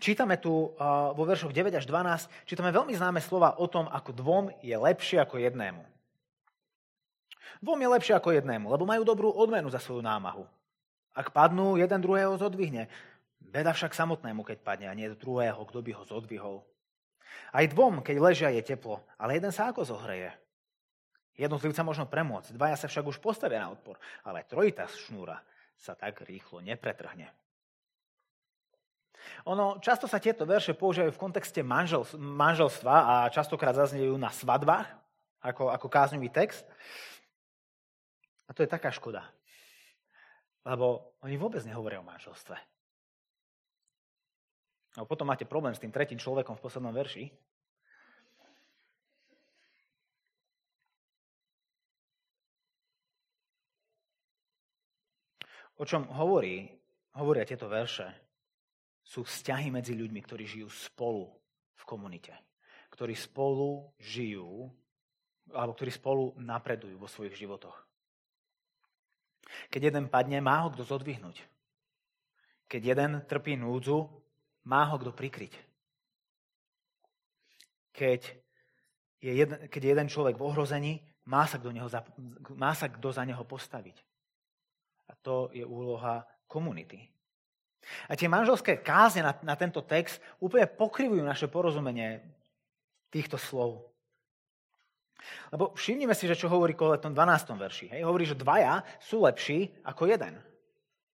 Čítame 0.00 0.40
tu 0.40 0.72
vo 1.12 1.22
veršoch 1.22 1.52
9 1.52 1.76
až 1.76 1.84
12, 1.84 2.48
čítame 2.48 2.72
veľmi 2.72 2.96
známe 2.96 3.20
slova 3.20 3.60
o 3.60 3.68
tom, 3.68 3.86
ako 3.86 4.10
dvom 4.16 4.44
je 4.64 4.72
lepšie 4.72 5.20
ako 5.20 5.36
jednému. 5.36 5.84
Dvom 7.60 7.80
je 7.80 7.88
lepšie 7.88 8.14
ako 8.16 8.36
jednému, 8.36 8.72
lebo 8.72 8.88
majú 8.88 9.04
dobrú 9.04 9.28
odmenu 9.32 9.68
za 9.68 9.80
svoju 9.80 10.00
námahu. 10.04 10.48
Ak 11.16 11.32
padnú, 11.32 11.80
jeden 11.80 12.00
druhého 12.00 12.36
zodvihne. 12.36 12.88
Beda 13.40 13.72
však 13.72 13.96
samotnému, 13.96 14.44
keď 14.44 14.58
padne, 14.60 14.86
a 14.90 14.96
nie 14.96 15.08
druhého, 15.12 15.60
kto 15.64 15.80
by 15.80 15.90
ho 15.96 16.02
zodvihol. 16.04 16.56
Aj 17.52 17.64
dvom, 17.66 18.04
keď 18.04 18.16
ležia, 18.20 18.48
je 18.52 18.62
teplo, 18.62 19.02
ale 19.16 19.38
jeden 19.38 19.50
sa 19.50 19.70
ako 19.70 19.86
zohreje. 19.86 20.34
Jednotlivca 21.36 21.84
možno 21.84 22.08
premôcť, 22.08 22.56
dvaja 22.56 22.76
sa 22.80 22.88
však 22.88 23.04
už 23.12 23.20
postavia 23.20 23.60
na 23.60 23.72
odpor, 23.72 24.00
ale 24.24 24.48
trojitá 24.48 24.88
šnúra 24.88 25.36
sa 25.76 25.92
tak 25.92 26.24
rýchlo 26.24 26.64
nepretrhne. 26.64 27.28
Ono, 29.44 29.76
často 29.82 30.08
sa 30.08 30.22
tieto 30.22 30.46
verše 30.48 30.72
používajú 30.72 31.12
v 31.12 31.22
kontexte 31.22 31.60
manžel, 31.60 32.06
manželstva 32.16 32.94
a 32.94 33.14
častokrát 33.28 33.74
zaznejú 33.74 34.16
na 34.16 34.30
svadbách 34.30 34.86
ako, 35.42 35.70
ako 35.70 35.86
kázňový 35.90 36.30
text. 36.30 36.64
A 38.46 38.54
to 38.54 38.62
je 38.62 38.70
taká 38.70 38.94
škoda. 38.94 39.26
Lebo 40.66 41.14
oni 41.22 41.34
vôbec 41.38 41.62
nehovoria 41.66 42.02
o 42.02 42.06
manželstve. 42.06 42.75
A 44.96 45.04
potom 45.04 45.28
máte 45.28 45.44
problém 45.44 45.76
s 45.76 45.82
tým 45.82 45.92
tretím 45.92 46.16
človekom 46.16 46.56
v 46.56 46.64
poslednom 46.64 46.92
verši. 46.92 47.28
O 55.76 55.84
čom 55.84 56.08
hovorí, 56.08 56.64
hovoria 57.20 57.44
tieto 57.44 57.68
verše, 57.68 58.08
sú 59.04 59.28
vzťahy 59.28 59.68
medzi 59.68 59.92
ľuďmi, 59.92 60.20
ktorí 60.24 60.48
žijú 60.48 60.72
spolu 60.72 61.28
v 61.76 61.84
komunite. 61.84 62.32
Ktorí 62.88 63.12
spolu 63.12 63.92
žijú, 64.00 64.72
alebo 65.52 65.76
ktorí 65.76 65.92
spolu 65.92 66.32
napredujú 66.40 66.96
vo 66.96 67.04
svojich 67.04 67.36
životoch. 67.36 67.76
Keď 69.68 69.92
jeden 69.92 70.08
padne, 70.08 70.40
má 70.40 70.64
ho 70.64 70.72
kto 70.72 70.82
zodvihnúť. 70.82 71.44
Keď 72.66 72.82
jeden 72.82 73.12
trpí 73.28 73.54
núdzu, 73.54 74.10
má 74.66 74.82
ho 74.90 74.98
kto 74.98 75.14
prikryť. 75.14 75.54
Keď 77.94 78.20
je 79.22 79.32
jeden, 79.32 79.58
keď 79.70 79.80
je 79.80 79.90
jeden 79.94 80.08
človek 80.10 80.36
v 80.36 80.44
ohrození, 80.44 80.92
má 81.26 81.46
sa, 81.46 81.58
kto 81.58 81.72
neho, 81.74 81.88
má 82.54 82.74
sa 82.76 82.86
kto 82.90 83.08
za 83.10 83.22
neho 83.26 83.42
postaviť. 83.42 83.96
A 85.10 85.12
to 85.22 85.50
je 85.54 85.62
úloha 85.62 86.26
komunity. 86.46 87.02
A 88.10 88.18
tie 88.18 88.26
manželské 88.26 88.82
kázne 88.82 89.22
na, 89.22 89.32
na 89.46 89.54
tento 89.54 89.78
text 89.82 90.18
úplne 90.42 90.66
pokrivujú 90.66 91.22
naše 91.22 91.46
porozumenie 91.46 92.22
týchto 93.10 93.38
slov. 93.38 93.86
Lebo 95.50 95.74
všimnime 95.74 96.14
si, 96.14 96.26
že 96.26 96.38
čo 96.38 96.50
hovorí 96.50 96.74
Kohle 96.74 96.98
v 96.98 97.10
tom 97.10 97.14
12. 97.14 97.54
verši. 97.54 97.86
Hej? 97.94 98.02
Hovorí, 98.06 98.26
že 98.26 98.38
dvaja 98.38 98.82
sú 98.98 99.22
lepší 99.22 99.70
ako 99.86 100.10
jeden. 100.10 100.34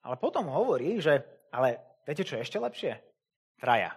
Ale 0.02 0.16
potom 0.18 0.48
hovorí, 0.48 0.98
že 0.98 1.22
ale 1.52 1.78
viete, 2.08 2.24
čo 2.24 2.36
je 2.36 2.44
ešte 2.44 2.58
lepšie? 2.58 3.11
Traja. 3.62 3.94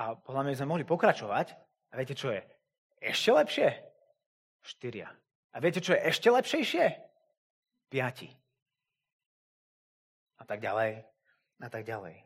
A 0.00 0.16
podľa 0.16 0.48
mňa 0.48 0.64
sme 0.64 0.72
mohli 0.72 0.84
pokračovať 0.88 1.52
A 1.92 2.00
viete, 2.00 2.16
čo 2.16 2.32
je 2.32 2.40
ešte 3.04 3.28
lepšie? 3.28 3.68
Štyria. 4.64 5.08
A 5.52 5.56
viete, 5.60 5.84
čo 5.84 5.92
je 5.92 6.00
ešte 6.00 6.32
lepšejšie? 6.32 6.86
Piati. 7.88 8.28
A 10.40 10.42
tak 10.48 10.64
ďalej. 10.64 11.04
A 11.60 11.68
tak 11.68 11.84
ďalej. 11.84 12.24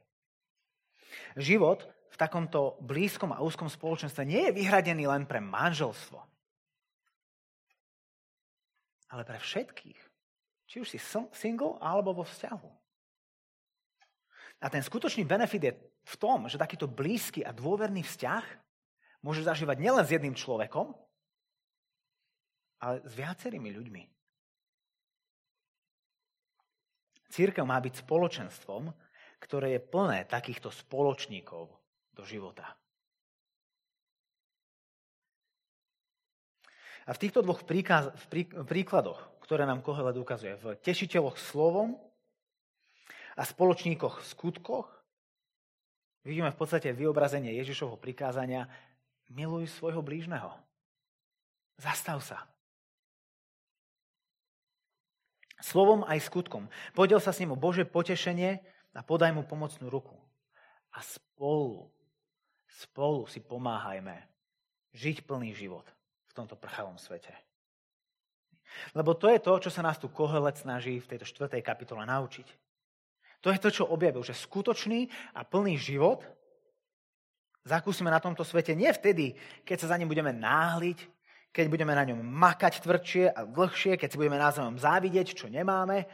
Život 1.38 1.86
v 2.12 2.16
takomto 2.20 2.76
blízkom 2.84 3.32
a 3.32 3.40
úzkom 3.40 3.70
spoločenstve 3.70 4.26
nie 4.28 4.42
je 4.50 4.56
vyhradený 4.58 5.08
len 5.08 5.24
pre 5.24 5.40
manželstvo, 5.40 6.20
ale 9.12 9.22
pre 9.24 9.40
všetkých. 9.40 10.00
Či 10.68 10.76
už 10.80 10.88
si 10.88 10.98
single 11.36 11.76
alebo 11.80 12.16
vo 12.16 12.24
vzťahu. 12.24 12.81
A 14.62 14.70
ten 14.70 14.78
skutočný 14.78 15.26
benefit 15.26 15.62
je 15.66 15.72
v 16.06 16.16
tom, 16.22 16.46
že 16.46 16.54
takýto 16.54 16.86
blízky 16.86 17.42
a 17.42 17.50
dôverný 17.50 18.06
vzťah 18.06 18.46
môže 19.26 19.42
zažívať 19.42 19.76
nielen 19.82 20.06
s 20.06 20.14
jedným 20.14 20.38
človekom, 20.38 20.94
ale 22.78 23.02
s 23.02 23.12
viacerými 23.14 23.70
ľuďmi. 23.74 24.02
Církev 27.32 27.66
má 27.66 27.82
byť 27.82 28.06
spoločenstvom, 28.06 28.92
ktoré 29.42 29.74
je 29.74 29.80
plné 29.82 30.30
takýchto 30.30 30.70
spoločníkov 30.70 31.66
do 32.14 32.22
života. 32.22 32.78
A 37.02 37.10
v 37.10 37.18
týchto 37.18 37.42
dvoch 37.42 37.66
príkladoch, 37.66 39.20
ktoré 39.42 39.66
nám 39.66 39.82
Kohelet 39.82 40.14
ukazuje, 40.14 40.54
v 40.54 40.78
tešiteľoch 40.78 41.34
slovom 41.34 41.98
a 43.36 43.42
spoločníkoch 43.42 44.20
v 44.20 44.28
skutkoch, 44.28 44.88
vidíme 46.26 46.52
v 46.52 46.58
podstate 46.58 46.92
vyobrazenie 46.92 47.56
Ježišovho 47.56 47.96
prikázania 47.96 48.68
miluj 49.32 49.72
svojho 49.72 50.04
blížneho. 50.04 50.52
Zastav 51.80 52.20
sa. 52.20 52.44
Slovom 55.62 56.02
aj 56.04 56.26
skutkom. 56.26 56.66
Podiel 56.92 57.22
sa 57.22 57.30
s 57.30 57.38
ním 57.38 57.54
o 57.54 57.60
Bože 57.60 57.86
potešenie 57.86 58.60
a 58.92 59.00
podaj 59.00 59.30
mu 59.30 59.46
pomocnú 59.46 59.88
ruku. 59.88 60.18
A 60.92 61.00
spolu, 61.00 61.88
spolu 62.66 63.24
si 63.30 63.40
pomáhajme 63.40 64.26
žiť 64.92 65.24
plný 65.24 65.56
život 65.56 65.86
v 66.28 66.32
tomto 66.36 66.58
prchavom 66.58 67.00
svete. 67.00 67.32
Lebo 68.92 69.14
to 69.16 69.28
je 69.28 69.38
to, 69.40 69.52
čo 69.68 69.70
sa 69.72 69.84
nás 69.84 69.96
tu 69.96 70.08
Kohelet 70.08 70.56
snaží 70.58 71.00
v 71.00 71.08
tejto 71.08 71.28
štvrtej 71.28 71.62
kapitole 71.64 72.04
naučiť. 72.04 72.48
To 73.42 73.50
je 73.50 73.58
to, 73.58 73.70
čo 73.74 73.90
objavil, 73.90 74.22
že 74.22 74.38
skutočný 74.38 75.10
a 75.34 75.42
plný 75.42 75.74
život 75.74 76.22
zakúsime 77.66 78.10
na 78.10 78.22
tomto 78.22 78.46
svete 78.46 78.74
nie 78.74 78.90
vtedy, 78.90 79.34
keď 79.66 79.76
sa 79.82 79.90
za 79.94 79.98
ním 79.98 80.10
budeme 80.10 80.30
náhliť, 80.30 80.98
keď 81.50 81.66
budeme 81.68 81.92
na 81.92 82.06
ňom 82.06 82.22
makať 82.22 82.80
tvrdšie 82.80 83.24
a 83.34 83.44
dlhšie, 83.44 83.98
keď 83.98 84.08
si 84.08 84.18
budeme 84.18 84.38
názvom 84.38 84.78
závidieť, 84.78 85.34
čo 85.34 85.50
nemáme, 85.50 86.06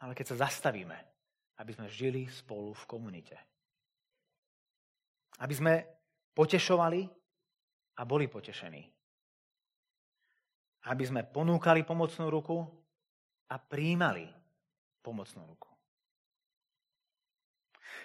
ale 0.00 0.12
keď 0.16 0.34
sa 0.34 0.48
zastavíme, 0.48 0.96
aby 1.60 1.70
sme 1.76 1.86
žili 1.92 2.24
spolu 2.32 2.72
v 2.72 2.84
komunite. 2.88 3.36
Aby 5.40 5.54
sme 5.56 5.72
potešovali 6.32 7.04
a 8.00 8.02
boli 8.08 8.24
potešení. 8.24 8.80
Aby 10.88 11.04
sme 11.04 11.28
ponúkali 11.28 11.84
pomocnú 11.84 12.32
ruku 12.32 12.64
a 13.52 13.60
príjmali 13.60 14.39
pomocnú 15.00 15.44
ruku. 15.48 15.68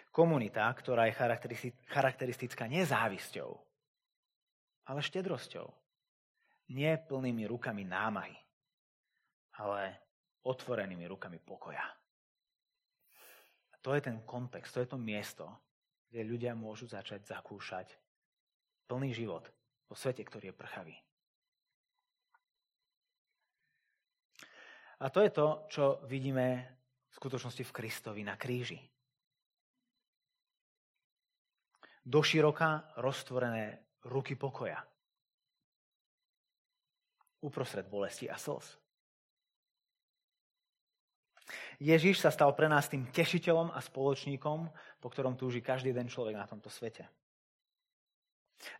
Komunita, 0.09 0.71
ktorá 0.71 1.11
je 1.11 1.17
charakteristická 1.91 2.65
nezávisťou, 2.71 3.51
ale 4.87 4.99
štedrosťou. 5.03 5.67
Nie 6.71 6.97
plnými 6.97 7.45
rukami 7.45 7.85
námahy, 7.85 8.33
ale 9.61 10.01
otvorenými 10.47 11.05
rukami 11.05 11.37
pokoja. 11.37 11.83
A 13.69 13.75
to 13.83 13.93
je 13.93 14.01
ten 14.01 14.23
kontext, 14.25 14.73
to 14.73 14.81
je 14.81 14.89
to 14.89 14.97
miesto, 14.97 15.45
kde 16.09 16.25
ľudia 16.25 16.57
môžu 16.57 16.87
začať 16.89 17.27
zakúšať 17.27 17.91
plný 18.87 19.13
život 19.13 19.45
vo 19.85 19.95
svete, 19.99 20.23
ktorý 20.25 20.49
je 20.49 20.57
prchavý. 20.57 20.95
A 25.03 25.11
to 25.11 25.19
je 25.21 25.29
to, 25.29 25.47
čo 25.67 25.83
vidíme 26.07 26.74
v 27.15 27.19
skutočnosti 27.23 27.63
v 27.63 27.71
Kristovi 27.71 28.21
na 28.27 28.35
kríži. 28.35 28.83
Doširoka 32.03 32.99
roztvorené 32.99 33.79
ruky 34.03 34.35
pokoja. 34.35 34.83
Uprostred 37.39 37.87
bolesti 37.87 38.27
a 38.27 38.35
slz. 38.35 38.75
Ježiš 41.79 42.19
sa 42.19 42.35
stal 42.35 42.51
pre 42.51 42.67
nás 42.67 42.91
tým 42.91 43.07
tešiteľom 43.07 43.71
a 43.71 43.79
spoločníkom, 43.79 44.59
po 44.99 45.07
ktorom 45.07 45.39
túži 45.39 45.63
každý 45.63 45.95
jeden 45.95 46.11
človek 46.11 46.35
na 46.35 46.43
tomto 46.43 46.67
svete. 46.67 47.07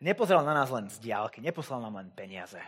Nepozeral 0.04 0.44
na 0.44 0.56
nás 0.56 0.72
len 0.72 0.92
z 0.92 1.00
diálky, 1.00 1.40
neposlal 1.40 1.80
nám 1.80 2.04
len 2.04 2.10
peniaze. 2.12 2.60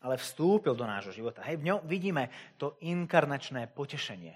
Ale 0.00 0.16
vstúpil 0.16 0.72
do 0.72 0.88
nášho 0.88 1.12
života. 1.12 1.44
Hej, 1.44 1.60
v 1.60 1.66
ňom 1.72 1.78
vidíme 1.84 2.32
to 2.56 2.80
inkarnačné 2.80 3.68
potešenie. 3.68 4.32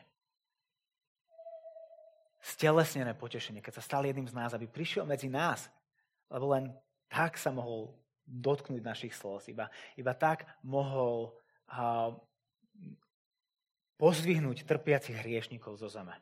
Stelesnené 2.45 3.17
potešenie, 3.17 3.65
keď 3.65 3.81
sa 3.81 3.83
stal 3.85 4.05
jedným 4.05 4.29
z 4.29 4.37
nás, 4.37 4.53
aby 4.53 4.69
prišiel 4.69 5.09
medzi 5.09 5.33
nás, 5.33 5.73
lebo 6.29 6.53
len 6.53 6.69
tak 7.09 7.41
sa 7.41 7.49
mohol 7.49 7.97
dotknúť 8.29 8.85
našich 8.85 9.17
slov. 9.17 9.45
Iba, 9.49 9.73
iba 9.97 10.13
tak 10.13 10.45
mohol 10.61 11.33
uh, 11.73 12.13
pozdvihnúť 13.97 14.69
trpiacich 14.69 15.17
hriešnikov 15.17 15.81
zo 15.81 15.89
zeme. 15.89 16.13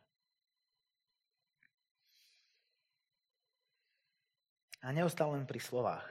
A 4.82 4.90
neostal 4.90 5.30
len 5.34 5.46
pri 5.46 5.62
slovách. 5.62 6.02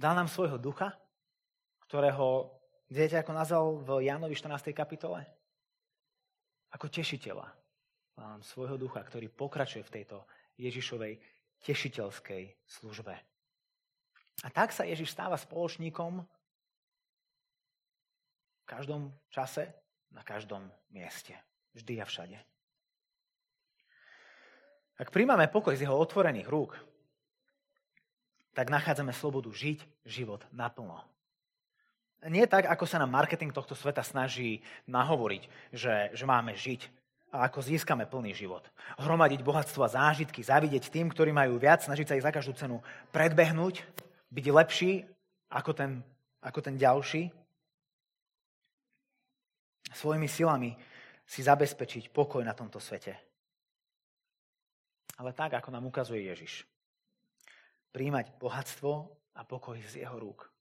Dal 0.00 0.16
nám 0.16 0.32
svojho 0.32 0.56
ducha, 0.56 0.96
ktorého, 1.92 2.48
viete, 2.88 3.20
ako 3.20 3.36
nazval 3.36 3.76
v 3.84 4.08
Jánovi 4.08 4.32
14. 4.32 4.72
kapitole? 4.72 5.28
Ako 6.72 6.88
tešiteľa. 6.88 7.52
Nám 8.16 8.40
svojho 8.40 8.80
ducha, 8.80 9.04
ktorý 9.04 9.28
pokračuje 9.28 9.84
v 9.84 10.00
tejto 10.00 10.24
Ježišovej 10.56 11.20
tešiteľskej 11.60 12.48
službe. 12.64 13.12
A 14.40 14.48
tak 14.48 14.72
sa 14.72 14.88
Ježiš 14.88 15.12
stáva 15.12 15.36
spoločníkom 15.36 16.24
v 18.56 18.64
každom 18.64 19.12
čase 19.28 19.68
na 20.16 20.24
každom 20.24 20.64
mieste. 20.96 21.36
Vždy 21.76 22.00
a 22.00 22.08
všade. 22.08 22.40
Ak 24.96 25.12
príjmame 25.12 25.44
pokoj 25.52 25.76
z 25.76 25.84
jeho 25.84 26.00
otvorených 26.00 26.48
rúk, 26.48 26.72
tak 28.56 28.72
nachádzame 28.72 29.12
slobodu 29.12 29.52
žiť 29.52 30.08
život 30.08 30.40
naplno. 30.56 31.12
Nie 32.30 32.46
tak, 32.46 32.70
ako 32.70 32.86
sa 32.86 33.02
nám 33.02 33.10
marketing 33.10 33.50
tohto 33.50 33.74
sveta 33.74 34.06
snaží 34.06 34.62
nahovoriť, 34.86 35.42
že, 35.74 36.14
že 36.14 36.22
máme 36.22 36.54
žiť 36.54 36.86
a 37.34 37.50
ako 37.50 37.64
získame 37.64 38.06
plný 38.06 38.30
život. 38.36 38.62
Hromadiť 39.00 39.42
bohatstvo 39.42 39.82
a 39.82 39.90
zážitky, 39.90 40.44
zavidieť 40.44 40.92
tým, 40.92 41.10
ktorí 41.10 41.34
majú 41.34 41.58
viac, 41.58 41.82
snažiť 41.82 42.06
sa 42.06 42.16
ich 42.20 42.22
za 42.22 42.30
každú 42.30 42.52
cenu 42.54 42.78
predbehnúť, 43.10 43.82
byť 44.30 44.46
lepší 44.52 44.92
ako 45.48 45.72
ten, 45.72 45.90
ako 46.44 46.60
ten 46.60 46.76
ďalší 46.78 47.32
svojimi 49.96 50.28
silami 50.28 50.76
si 51.24 51.40
zabezpečiť 51.40 52.12
pokoj 52.12 52.44
na 52.44 52.52
tomto 52.52 52.76
svete. 52.76 53.16
Ale 55.16 55.32
tak, 55.32 55.56
ako 55.56 55.72
nám 55.72 55.88
ukazuje 55.88 56.28
Ježiš. 56.28 56.68
Príjmať 57.90 58.36
bohatstvo 58.36 59.08
a 59.36 59.40
pokoj 59.42 59.80
z 59.80 60.04
jeho 60.04 60.16
rúk. 60.20 60.51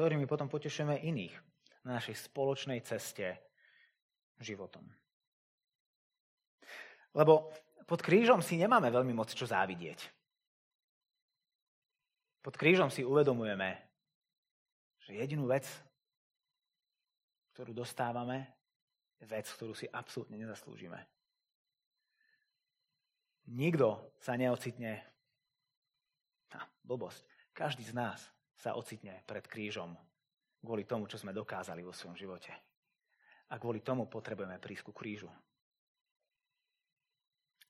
Ktorými 0.00 0.24
potom 0.24 0.48
potešujeme 0.48 0.96
iných 0.96 1.36
na 1.84 2.00
našej 2.00 2.32
spoločnej 2.32 2.80
ceste 2.80 3.36
životom. 4.40 4.80
Lebo 7.12 7.52
pod 7.84 8.00
krížom 8.00 8.40
si 8.40 8.56
nemáme 8.56 8.88
veľmi 8.88 9.12
moc 9.12 9.28
čo 9.28 9.44
závidieť. 9.44 10.00
Pod 12.40 12.56
krížom 12.56 12.88
si 12.88 13.04
uvedomujeme, 13.04 13.76
že 15.04 15.20
jedinú 15.20 15.44
vec, 15.44 15.68
ktorú 17.52 17.76
dostávame, 17.76 18.48
je 19.20 19.28
vec, 19.28 19.44
ktorú 19.52 19.76
si 19.76 19.84
absolútne 19.84 20.40
nezaslúžime. 20.40 20.96
Nikto 23.52 24.16
sa 24.16 24.32
neocitne, 24.32 25.04
tá, 26.48 26.64
blbosť, 26.88 27.20
každý 27.52 27.84
z 27.84 27.92
nás 27.92 28.39
sa 28.60 28.76
ocitne 28.76 29.24
pred 29.24 29.48
krížom 29.48 29.96
kvôli 30.60 30.84
tomu, 30.84 31.08
čo 31.08 31.16
sme 31.16 31.32
dokázali 31.32 31.80
vo 31.80 31.96
svojom 31.96 32.20
živote. 32.20 32.52
A 33.50 33.56
kvôli 33.56 33.80
tomu 33.80 34.04
potrebujeme 34.06 34.60
prísť 34.60 34.84
ku 34.84 34.92
krížu. 34.92 35.32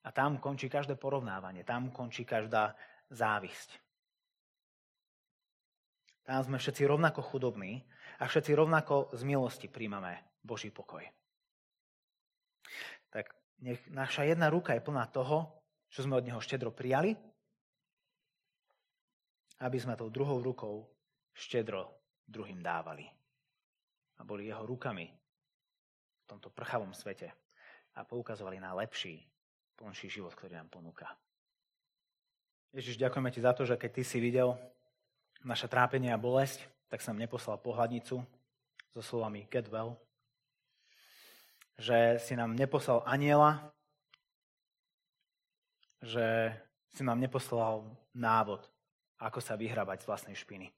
A 0.02 0.08
tam 0.10 0.42
končí 0.42 0.66
každé 0.66 0.98
porovnávanie, 0.98 1.62
tam 1.62 1.94
končí 1.94 2.26
každá 2.26 2.74
závisť. 3.12 3.78
Tam 6.26 6.42
sme 6.42 6.58
všetci 6.58 6.82
rovnako 6.84 7.22
chudobní 7.22 7.86
a 8.18 8.26
všetci 8.26 8.52
rovnako 8.58 9.14
z 9.14 9.22
milosti 9.24 9.66
príjmame 9.70 10.42
Boží 10.42 10.74
pokoj. 10.74 11.04
Tak 13.10 13.30
nech 13.60 13.80
naša 13.92 14.24
jedna 14.26 14.48
ruka 14.48 14.74
je 14.74 14.84
plná 14.84 15.06
toho, 15.10 15.62
čo 15.90 16.06
sme 16.06 16.16
od 16.16 16.24
Neho 16.26 16.40
štedro 16.40 16.70
prijali, 16.70 17.18
aby 19.60 19.76
sme 19.76 19.96
tou 19.96 20.08
druhou 20.08 20.40
rukou 20.40 20.88
štedro 21.36 21.92
druhým 22.24 22.64
dávali. 22.64 23.04
A 24.18 24.24
boli 24.24 24.48
Jeho 24.48 24.64
rukami 24.64 25.08
v 26.20 26.24
tomto 26.28 26.48
prchavom 26.52 26.92
svete 26.96 27.32
a 27.96 28.04
poukazovali 28.04 28.60
na 28.60 28.72
lepší, 28.76 29.20
plnší 29.76 30.08
život, 30.08 30.32
ktorý 30.36 30.60
nám 30.60 30.68
ponúka. 30.68 31.08
Ježiš, 32.70 33.02
ďakujeme 33.02 33.34
ti 33.34 33.40
za 33.42 33.50
to, 33.50 33.66
že 33.66 33.74
keď 33.74 33.90
ty 33.98 34.02
si 34.06 34.22
videl 34.22 34.54
naše 35.42 35.66
trápenie 35.66 36.14
a 36.14 36.20
bolesť, 36.20 36.62
tak 36.86 37.02
som 37.02 37.18
neposlal 37.18 37.58
pohľadnicu 37.58 38.22
so 38.94 39.00
slovami 39.02 39.50
get 39.50 39.66
well, 39.66 39.98
že 41.80 42.20
si 42.22 42.38
nám 42.38 42.54
neposlal 42.54 43.02
aniela, 43.08 43.72
že 45.98 46.54
si 46.94 47.02
nám 47.02 47.18
neposlal 47.18 47.86
návod, 48.14 48.62
ako 49.20 49.38
sa 49.44 49.54
vyhrabať 49.54 50.02
z 50.02 50.08
vlastnej 50.08 50.36
špiny. 50.36 50.72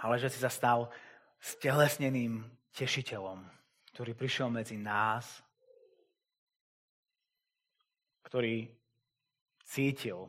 Ale 0.00 0.16
že 0.18 0.32
si 0.32 0.40
sa 0.40 0.48
stal 0.48 0.88
stelesneným 1.38 2.42
tešiteľom, 2.72 3.44
ktorý 3.94 4.12
prišiel 4.16 4.48
medzi 4.50 4.80
nás, 4.80 5.44
ktorý 8.26 8.66
cítil 9.62 10.26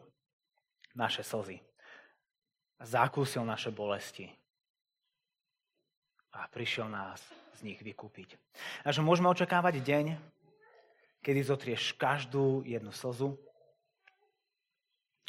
naše 0.93 1.25
slzy, 1.25 1.57
zakúsil 2.83 3.41
naše 3.41 3.73
bolesti 3.73 4.29
a 6.35 6.45
prišiel 6.51 6.91
nás 6.91 7.23
z 7.55 7.71
nich 7.71 7.79
vykúpiť. 7.79 8.35
A 8.83 8.91
že 8.91 8.99
môžeme 8.99 9.31
očakávať 9.31 9.79
deň, 9.79 10.05
kedy 11.23 11.39
zotrieš 11.41 11.95
každú 11.95 12.61
jednu 12.67 12.91
slzu. 12.91 13.39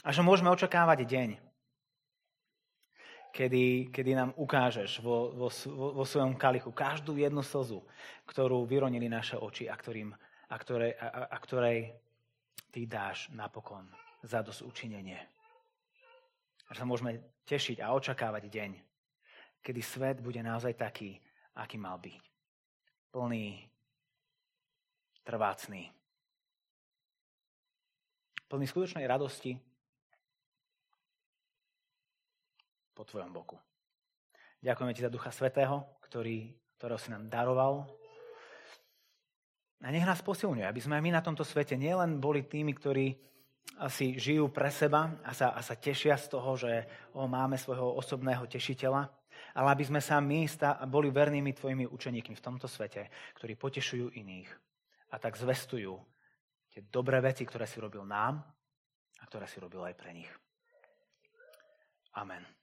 A 0.05 0.13
že 0.13 0.21
môžeme 0.21 0.53
očakávať 0.53 1.09
deň, 1.09 1.31
kedy, 3.37 3.93
kedy 3.93 4.11
nám 4.17 4.33
ukážeš 4.37 5.05
vo, 5.05 5.29
vo, 5.37 5.49
vo 5.93 6.05
svojom 6.09 6.41
kalichu 6.41 6.73
každú 6.73 7.21
jednu 7.21 7.45
slzu, 7.45 7.85
ktorú 8.25 8.65
vyronili 8.65 9.13
naše 9.13 9.37
oči 9.37 9.69
a, 9.69 9.77
ktorým, 9.77 10.17
a, 10.49 10.57
ktorej, 10.57 10.97
a, 10.97 11.29
a 11.33 11.37
ktorej 11.37 11.93
ty 12.73 12.89
dáš 12.89 13.29
napokon 13.37 13.85
za 14.25 14.41
dosť 14.41 14.65
učinenie. 14.65 15.21
A 16.67 16.71
že 16.73 16.81
sa 16.81 16.89
môžeme 16.89 17.45
tešiť 17.45 17.85
a 17.85 17.93
očakávať 17.93 18.49
deň, 18.49 18.71
kedy 19.61 19.81
svet 19.85 20.19
bude 20.25 20.41
naozaj 20.41 20.75
taký, 20.75 21.21
aký 21.61 21.77
mal 21.77 22.01
byť. 22.01 22.23
Plný, 23.13 23.69
trvácný. 25.23 25.93
Plný 28.47 28.67
skutočnej 28.67 29.07
radosti 29.07 29.59
po 32.97 33.05
tvojom 33.05 33.29
boku. 33.29 33.61
Ďakujeme 34.65 34.97
ti 34.97 35.05
za 35.05 35.13
Ducha 35.13 35.29
Svetého, 35.29 35.85
ktorý, 36.09 36.49
ktorého 36.81 36.97
si 36.97 37.13
nám 37.13 37.29
daroval. 37.29 37.85
A 39.85 39.93
nech 39.93 40.09
nás 40.09 40.25
posilňuje, 40.25 40.65
aby 40.65 40.81
sme 40.81 40.97
aj 40.97 41.05
my 41.05 41.11
na 41.13 41.21
tomto 41.21 41.45
svete 41.45 41.77
nielen 41.77 42.17
boli 42.17 42.49
tými, 42.49 42.73
ktorí 42.73 43.13
asi 43.77 44.17
žijú 44.17 44.49
pre 44.49 44.73
seba 44.73 45.13
a 45.21 45.37
sa, 45.37 45.53
a 45.53 45.61
sa 45.61 45.77
tešia 45.77 46.17
z 46.17 46.33
toho, 46.33 46.57
že 46.57 46.89
o, 47.13 47.29
máme 47.29 47.61
svojho 47.61 47.93
osobného 48.01 48.49
tešiteľa, 48.49 49.05
ale 49.53 49.69
aby 49.77 49.85
sme 49.85 50.01
sa 50.01 50.17
my 50.17 50.49
boli 50.89 51.13
vernými 51.13 51.53
tvojimi 51.53 51.85
učeníkmi 51.85 52.33
v 52.33 52.45
tomto 52.45 52.65
svete, 52.65 53.13
ktorí 53.37 53.53
potešujú 53.61 54.17
iných 54.17 54.49
a 55.13 55.21
tak 55.21 55.37
zvestujú 55.37 55.93
tie 56.73 56.81
dobré 56.89 57.21
veci, 57.21 57.45
ktoré 57.45 57.69
si 57.69 57.77
robil 57.77 58.09
nám 58.09 58.41
a 59.21 59.23
ktoré 59.29 59.45
si 59.45 59.61
robil 59.61 59.85
aj 59.85 59.95
pre 59.95 60.17
nich. 60.17 60.31
Amen. 62.17 62.56